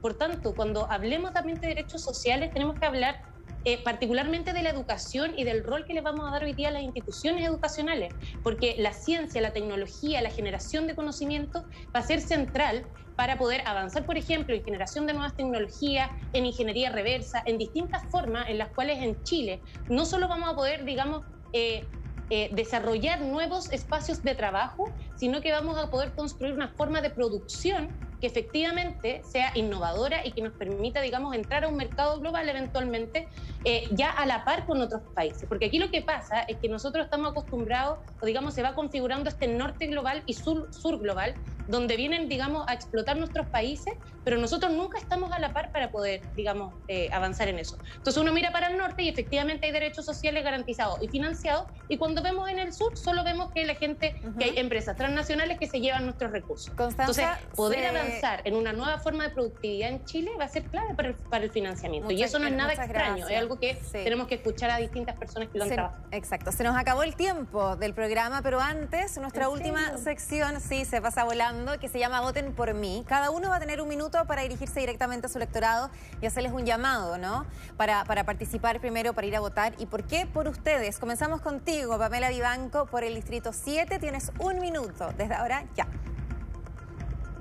[0.00, 3.16] Por tanto, cuando hablemos también de derechos sociales, tenemos que hablar
[3.64, 6.68] eh, particularmente de la educación y del rol que le vamos a dar hoy día
[6.68, 12.02] a las instituciones educacionales, porque la ciencia, la tecnología, la generación de conocimiento va a
[12.02, 12.86] ser central
[13.16, 18.02] para poder avanzar, por ejemplo, en generación de nuevas tecnologías, en ingeniería reversa, en distintas
[18.10, 21.90] formas en las cuales en Chile no solo vamos a poder, digamos, eh,
[22.30, 27.10] eh, desarrollar nuevos espacios de trabajo, sino que vamos a poder construir una forma de
[27.10, 32.48] producción que efectivamente sea innovadora y que nos permita, digamos, entrar a un mercado global
[32.48, 33.28] eventualmente
[33.64, 35.46] eh, ya a la par con otros países.
[35.48, 39.28] Porque aquí lo que pasa es que nosotros estamos acostumbrados, o digamos, se va configurando
[39.28, 41.34] este norte global y sur, sur global,
[41.68, 43.94] donde vienen, digamos, a explotar nuestros países,
[44.24, 47.78] pero nosotros nunca estamos a la par para poder, digamos, eh, avanzar en eso.
[47.96, 51.96] Entonces uno mira para el norte y efectivamente hay derechos sociales garantizados y financiados, y
[51.96, 55.66] cuando vemos en el sur solo vemos que la gente, que hay empresas transnacionales que
[55.68, 56.68] se llevan nuestros recursos.
[56.68, 58.09] Entonces, poder avanzar
[58.44, 61.44] en una nueva forma de productividad en Chile va a ser clave para el, para
[61.44, 62.10] el financiamiento.
[62.10, 65.48] y eso no es nada extraño, es algo que tenemos que escuchar a distintas personas
[65.48, 66.04] que lo han trabajado.
[66.10, 71.00] Exacto, se nos acabó el tiempo del programa, pero antes, nuestra última sección, sí, se
[71.00, 73.04] pasa volando, que se llama Voten por mí.
[73.06, 75.90] Cada uno va a tener un minuto para dirigirse directamente a su electorado
[76.20, 77.46] y hacerles un llamado, ¿no?
[77.76, 79.74] Para, para participar primero, para ir a votar.
[79.78, 80.26] ¿Y por qué?
[80.26, 80.98] Por ustedes.
[80.98, 83.98] Comenzamos contigo, Pamela Vivanco, por el Distrito 7.
[83.98, 85.12] Tienes un minuto.
[85.16, 85.86] Desde ahora, ya.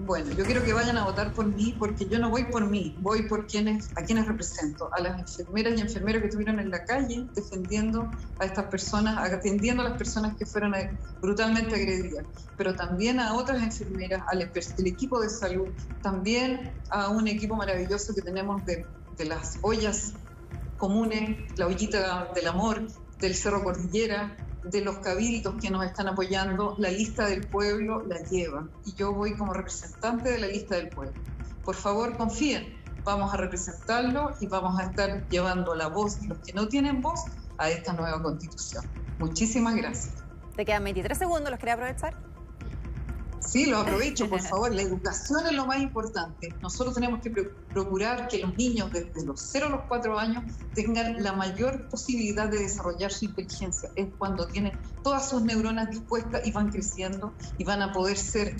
[0.05, 2.95] Bueno, yo quiero que vayan a votar por mí porque yo no voy por mí,
[3.01, 6.85] voy por quienes, a quienes represento, a las enfermeras y enfermeros que estuvieron en la
[6.85, 12.25] calle defendiendo a estas personas, atendiendo a las personas que fueron eh, brutalmente agredidas,
[12.55, 15.67] pero también a otras enfermeras, al, equipo de salud,
[16.01, 18.85] también a un equipo maravilloso que tenemos de,
[19.17, 20.13] de las ollas
[20.77, 22.87] comunes, la ollita del amor,
[23.19, 28.17] del Cerro Cordillera, de los cabildos que nos están apoyando, la lista del pueblo la
[28.23, 31.19] lleva y yo voy como representante de la lista del pueblo.
[31.63, 36.37] Por favor, confíen, vamos a representarlo y vamos a estar llevando la voz de los
[36.39, 37.21] que no tienen voz
[37.57, 38.85] a esta nueva constitución.
[39.19, 40.15] Muchísimas gracias.
[40.55, 42.28] Te quedan 23 segundos, ¿los quería aprovechar?
[43.39, 44.73] Sí, lo aprovecho, por favor.
[44.73, 46.53] La educación es lo más importante.
[46.61, 51.23] Nosotros tenemos que procurar que los niños desde los 0 a los 4 años tengan
[51.23, 53.89] la mayor posibilidad de desarrollar su inteligencia.
[53.95, 58.55] Es cuando tienen todas sus neuronas dispuestas y van creciendo y van a poder ser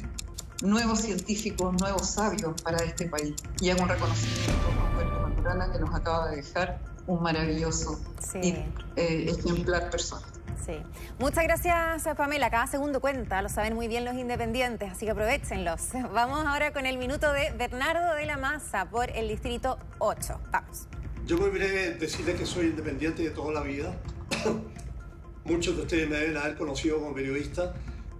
[0.61, 3.35] nuevos científicos, nuevos sabios para este país.
[3.61, 7.99] Y hago un reconocimiento a Puerto Maturana que nos acaba de dejar un maravilloso
[8.41, 8.49] y,
[8.95, 10.25] eh, ejemplar persona.
[10.65, 10.81] Sí.
[11.19, 12.49] Muchas gracias, Pamela.
[12.49, 15.89] Cada segundo cuenta, lo saben muy bien los independientes, así que aprovechenlos.
[16.13, 20.39] Vamos ahora con el minuto de Bernardo de la Maza por el distrito 8.
[20.51, 20.87] Vamos.
[21.25, 23.95] Yo muy breve decirle que soy independiente de toda la vida.
[25.45, 27.73] Muchos de ustedes me deben haber conocido como periodista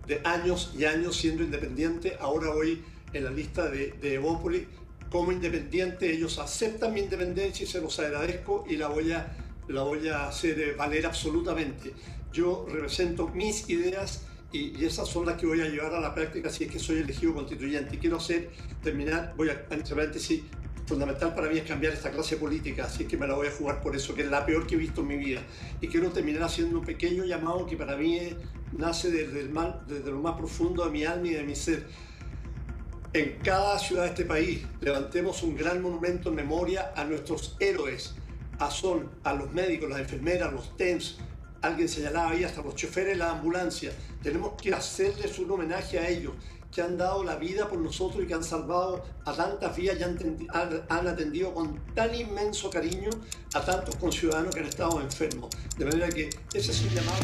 [0.08, 2.18] de años y años siendo independiente.
[2.20, 2.84] Ahora voy
[3.14, 4.68] en la lista de, de Evópolis
[5.12, 6.12] como independiente.
[6.12, 9.28] Ellos aceptan mi independencia y se los agradezco y la voy a,
[9.70, 11.94] la voy a hacer valer absolutamente.
[12.34, 16.50] Yo represento mis ideas y, esas son las que voy a llevar a la práctica
[16.50, 17.96] si es que soy elegido constituyente.
[17.96, 18.50] Y quiero hacer,
[18.84, 20.42] terminar, voy a, entre paréntesis,
[20.88, 23.80] fundamental para mí es cambiar esta clase política, así que me la voy a jugar
[23.80, 25.42] por eso, que es la peor que he visto en mi vida.
[25.82, 28.20] Y quiero terminar haciendo un pequeño llamado que para mí
[28.76, 31.86] nace desde, el mal, desde lo más profundo de mi alma y de mi ser.
[33.14, 38.16] En cada ciudad de este país levantemos un gran monumento en memoria a nuestros héroes,
[38.60, 41.18] a Sol, a los médicos, las enfermeras, los TENS,
[41.62, 43.91] alguien señalaba ahí hasta los choferes de la ambulancia.
[44.22, 46.34] Tenemos que hacerles un homenaje a ellos
[46.72, 50.03] que han dado la vida por nosotros y que han salvado a tantas vidas y
[50.03, 53.10] han, atendido con tan inmenso cariño
[53.55, 55.49] a tantos conciudadanos que han estado enfermos.
[55.78, 57.20] De manera que ese es un llamado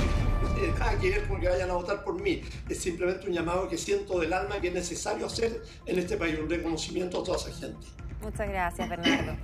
[0.55, 2.41] que nada que ver porque vayan a votar por mí.
[2.67, 6.39] Es simplemente un llamado que siento del alma que es necesario hacer en este país,
[6.39, 7.85] un reconocimiento a toda esa gente.
[8.21, 9.37] Muchas gracias, Bernardo.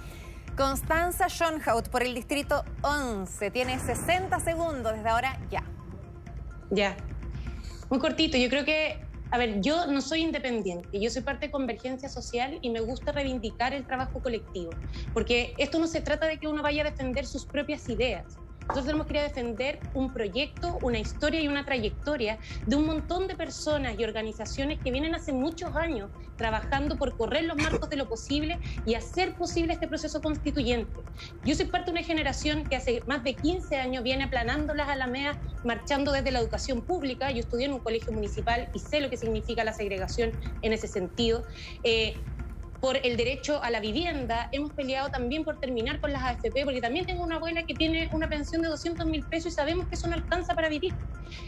[0.58, 3.52] Constanza Schoenhout por el distrito 11.
[3.52, 5.64] Tiene 60 segundos desde ahora ya.
[6.70, 6.97] Ya.
[7.89, 8.38] Muy cortito.
[8.38, 8.99] Yo creo que
[9.32, 13.14] a ver, yo no soy independiente, yo soy parte de Convergencia Social y me gusta
[13.14, 14.72] reivindicar el trabajo colectivo,
[15.14, 18.38] porque esto no se trata de que uno vaya a defender sus propias ideas,
[18.72, 22.86] nosotros tenemos que ir a defender un proyecto, una historia y una trayectoria de un
[22.86, 27.89] montón de personas y organizaciones que vienen hace muchos años trabajando por correr los marcos
[27.89, 31.01] de lo posible y hacer posible este proceso constituyente.
[31.43, 34.88] Yo soy parte de una generación que hace más de 15 años viene aplanando las
[34.88, 37.30] alameas, marchando desde la educación pública.
[37.30, 40.88] Yo estudié en un colegio municipal y sé lo que significa la segregación en ese
[40.88, 41.43] sentido.
[41.84, 42.24] Eh,
[42.82, 46.82] por el derecho a la vivienda, hemos peleado también por terminar con las AFP, porque
[46.82, 49.93] también tengo una abuela que tiene una pensión de 200 mil pesos y sabemos que
[49.93, 50.93] eso no alcanza para vivir.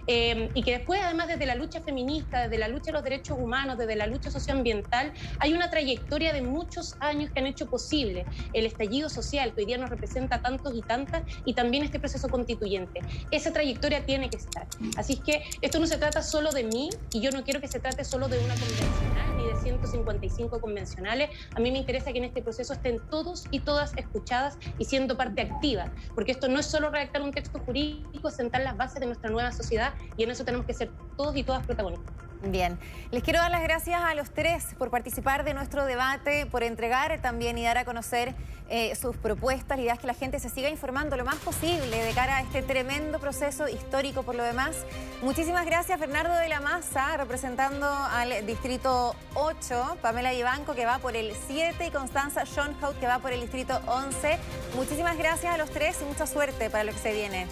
[0.06, 3.38] Eh, y que después, además, desde la lucha feminista, desde la lucha de los derechos
[3.40, 8.26] humanos, desde la lucha socioambiental, hay una trayectoria de muchos años que han hecho posible
[8.54, 12.00] el estallido social que hoy día nos representa a tantos y tantas, y también este
[12.00, 13.02] proceso constituyente.
[13.32, 14.68] Esa trayectoria tiene que estar.
[14.98, 17.68] Así es que esto no se trata solo de mí, y yo no quiero que
[17.68, 21.23] se trate solo de una convencional ni de 155 convencionales
[21.56, 25.18] a mí me interesa que en este proceso estén todos y todas escuchadas y siendo
[25.18, 29.06] parte activa, porque esto no es solo redactar un texto jurídico, sentar las bases de
[29.06, 32.33] nuestra nueva sociedad y en eso tenemos que ser todos y todas protagonistas.
[32.46, 32.78] Bien,
[33.12, 37.22] les quiero dar las gracias a los tres por participar de nuestro debate, por entregar
[37.22, 38.36] también y dar a conocer
[38.70, 39.78] eh, sus propuestas.
[39.78, 42.42] La idea es que la gente se siga informando lo más posible de cara a
[42.42, 44.76] este tremendo proceso histórico por lo demás.
[45.22, 51.16] Muchísimas gracias, Bernardo de la Maza, representando al Distrito 8, Pamela Ibanco, que va por
[51.16, 54.38] el 7, y Constanza Schoenhout, que va por el Distrito 11.
[54.76, 57.48] Muchísimas gracias a los tres y mucha suerte para lo que se viene.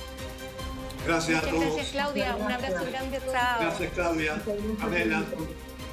[1.06, 1.64] Gracias a todos.
[1.64, 3.20] Gracias Claudia, un abrazo grande.
[3.32, 3.62] Chao.
[3.62, 4.42] Gracias Claudia,
[4.80, 5.24] Pamela,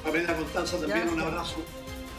[0.03, 1.55] Pamela Constanza también un abrazo.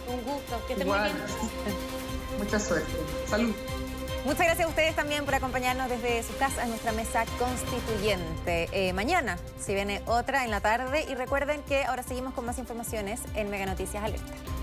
[0.08, 1.16] Un gusto, que estén muy bien.
[2.38, 2.90] Mucha suerte.
[3.28, 3.54] Salud.
[4.24, 8.68] Muchas gracias a ustedes también por acompañarnos desde su casa a nuestra mesa constituyente.
[8.72, 12.58] Eh, mañana si viene otra en la tarde y recuerden que ahora seguimos con más
[12.58, 14.34] informaciones en Mega Noticias Alerta.
[14.34, 14.60] Este.